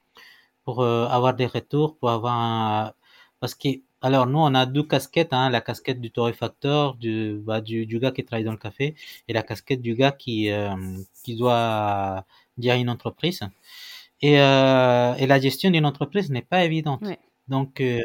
[0.65, 2.93] pour avoir des retours, pour avoir un...
[3.41, 3.69] Parce que
[4.03, 7.99] alors, nous, on a deux casquettes, hein, la casquette du torréfacteur, du, bah, du, du,
[7.99, 8.95] gars qui travaille dans le café,
[9.27, 10.77] et la casquette du gars qui, euh,
[11.25, 12.25] qui doit
[12.59, 13.41] dire une entreprise.
[14.23, 17.03] Et, euh, et la gestion d'une entreprise n'est pas évidente.
[17.49, 18.01] Donc, euh,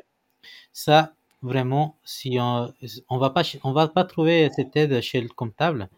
[0.74, 2.74] ça, vraiment, si on,
[3.10, 5.90] on va pas, on va pas trouver cette aide chez le comptable,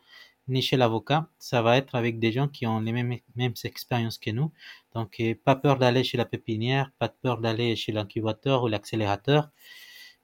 [0.48, 4.18] ni chez l'avocat, ça va être avec des gens qui ont les mêmes, mêmes expériences
[4.18, 4.52] que nous.
[4.94, 9.50] Donc, pas peur d'aller chez la pépinière, pas peur d'aller chez l'incubateur ou l'accélérateur.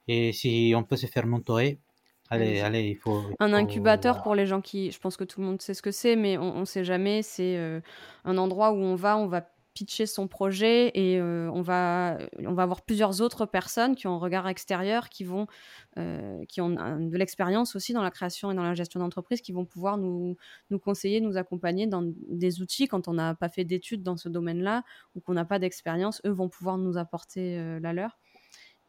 [0.08, 1.78] Et si on peut se faire mentorer,
[2.28, 3.22] allez, allez, il faut.
[3.38, 4.90] un incubateur pour les gens qui.
[4.90, 7.22] Je pense que tout le monde sait ce que c'est, mais on ne sait jamais.
[7.22, 7.80] C'est euh,
[8.24, 12.54] un endroit où on va, on va pitcher son projet et euh, on, va, on
[12.54, 15.46] va avoir plusieurs autres personnes qui ont un regard extérieur, qui, vont,
[15.96, 19.52] euh, qui ont de l'expérience aussi dans la création et dans la gestion d'entreprise, qui
[19.52, 20.36] vont pouvoir nous,
[20.70, 24.28] nous conseiller, nous accompagner dans des outils quand on n'a pas fait d'études dans ce
[24.28, 24.82] domaine-là
[25.14, 26.20] ou qu'on n'a pas d'expérience.
[26.26, 28.18] Eux vont pouvoir nous apporter la leur.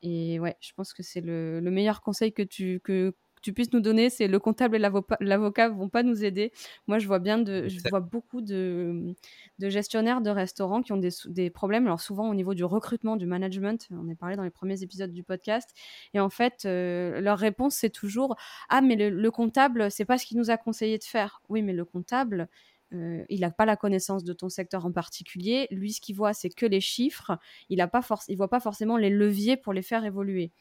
[0.01, 3.73] Et ouais, je pense que c'est le, le, meilleur conseil que tu, que, tu puisses
[3.73, 6.51] nous donner, c'est le comptable et l'avocat vont pas nous aider.
[6.87, 9.15] Moi, je vois bien de, je vois beaucoup de,
[9.59, 11.85] de, gestionnaires de restaurants qui ont des, des, problèmes.
[11.85, 15.11] Alors souvent au niveau du recrutement, du management, on a parlé dans les premiers épisodes
[15.11, 15.69] du podcast.
[16.13, 18.35] Et en fait, euh, leur réponse c'est toujours
[18.69, 21.41] ah mais le, le comptable, c'est pas ce qu'il nous a conseillé de faire.
[21.49, 22.47] Oui, mais le comptable,
[22.93, 25.67] euh, il n'a pas la connaissance de ton secteur en particulier.
[25.71, 27.37] Lui, ce qu'il voit, c'est que les chiffres.
[27.69, 27.85] Il ne
[28.27, 30.51] il voit pas forcément les leviers pour les faire évoluer.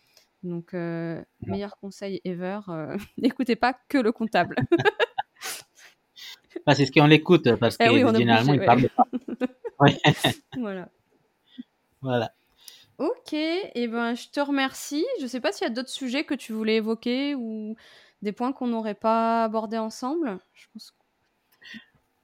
[0.43, 4.57] Donc, euh, meilleur conseil ever, euh, n'écoutez pas que le comptable.
[6.67, 9.07] Ah, c'est ce qu'on l'écoute, parce eh que généralement, il parle pas.
[10.57, 10.89] voilà.
[12.03, 12.33] Voilà.
[12.99, 15.07] Ok, et eh ben, je te remercie.
[15.19, 17.77] Je ne sais pas s'il y a d'autres sujets que tu voulais évoquer ou
[18.21, 20.93] Des points qu'on n'aurait pas abordés ensemble Je pense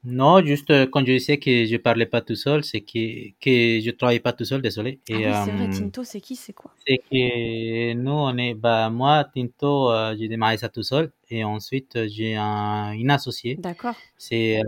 [0.06, 3.80] non, juste euh, quand je disais que je parlais pas tout seul, c'est que, que
[3.80, 5.00] je travaillais pas tout seul, désolé.
[5.08, 6.72] Et, ah oui, c'est vrai, euh, Tinto, c'est qui, c'est quoi?
[6.86, 11.42] C'est que nous, on est, bah, moi, Tinto, euh, j'ai démarré ça tout seul, et
[11.42, 13.56] ensuite, j'ai un, une associée.
[13.56, 13.96] D'accord.
[14.16, 14.62] C'est,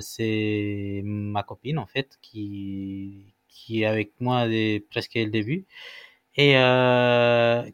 [0.00, 5.66] c'est ma copine, en fait, qui, qui est avec moi dès, presque le début,
[6.34, 6.54] et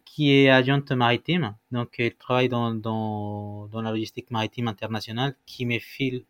[0.04, 1.54] qui est agente maritime.
[1.70, 6.24] Donc, elle travaille dans, dans, dans la logistique maritime internationale, qui me file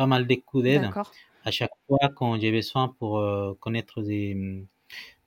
[0.00, 0.88] pas mal de coups d'aide
[1.44, 4.64] à chaque fois quand j'ai besoin pour euh, connaître des,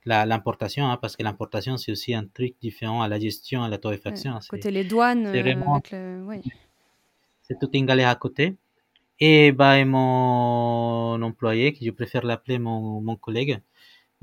[0.04, 3.78] l'importation, hein, parce que l'importation, c'est aussi un truc différent à la gestion, à la
[3.78, 4.32] torréfaction.
[4.50, 5.80] côté les douanes, c'est vraiment,
[7.44, 8.56] c'est toute une galère à côté.
[9.20, 13.60] Et bah, mon employé, que je préfère l'appeler mon, mon collègue,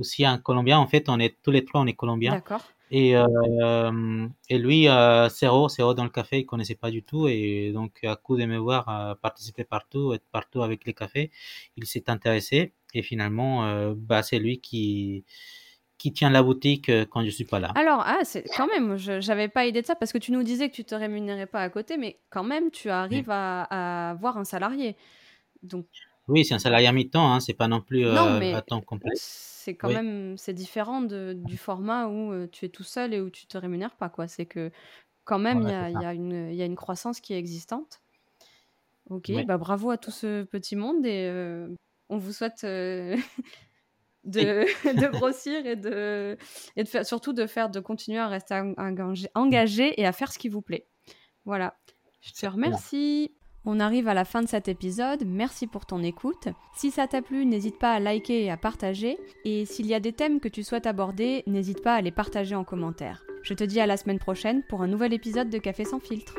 [0.02, 0.78] aussi un Colombien.
[0.78, 2.34] En fait, on est tous les trois, on est Colombiens.
[2.34, 2.62] D'accord.
[2.94, 7.30] Et, euh, et lui, euh, Céro, Céro dans le café, il connaissait pas du tout.
[7.30, 11.32] Et donc, à coup de me voir euh, participer partout, être partout avec les cafés,
[11.78, 12.74] il s'est intéressé.
[12.94, 15.24] Et finalement, euh, bah, c'est lui qui,
[15.98, 17.72] qui tient la boutique euh, quand je suis pas là.
[17.76, 20.44] Alors, ah, c'est quand même, je n'avais pas idée de ça parce que tu nous
[20.44, 24.12] disais que tu te rémunérais pas à côté, mais quand même, tu arrives à, à
[24.12, 24.98] avoir un salarié.
[25.64, 25.86] Donc.
[26.32, 29.12] Oui, c'est un salarié à mi-temps, hein, c'est pas non plus euh, à temps complet
[29.16, 33.30] c'est quand même c'est différent de, du format où tu es tout seul et où
[33.30, 34.28] tu te rémunères pas quoi.
[34.28, 34.72] C'est que
[35.24, 35.74] quand même il y,
[36.04, 38.02] a, y, une, y a une croissance qui est existante.
[39.12, 41.30] Ok, bah bravo à tout ce petit monde et
[42.10, 42.66] on vous souhaite
[44.24, 46.38] de, de, grossir et de,
[46.76, 50.32] et de faire, surtout de faire de continuer à rester engagé, engagé et à faire
[50.32, 50.88] ce qui vous plaît.
[51.46, 51.78] Voilà.
[52.22, 53.32] Je te remercie.
[53.64, 56.48] On arrive à la fin de cet épisode, merci pour ton écoute.
[56.74, 59.20] Si ça t'a plu, n'hésite pas à liker et à partager.
[59.46, 62.56] Et s'il y a des thèmes que tu souhaites aborder, n'hésite pas à les partager
[62.56, 63.24] en commentaire.
[63.44, 66.36] Je te dis à la semaine prochaine pour un nouvel épisode de Café sans filtre.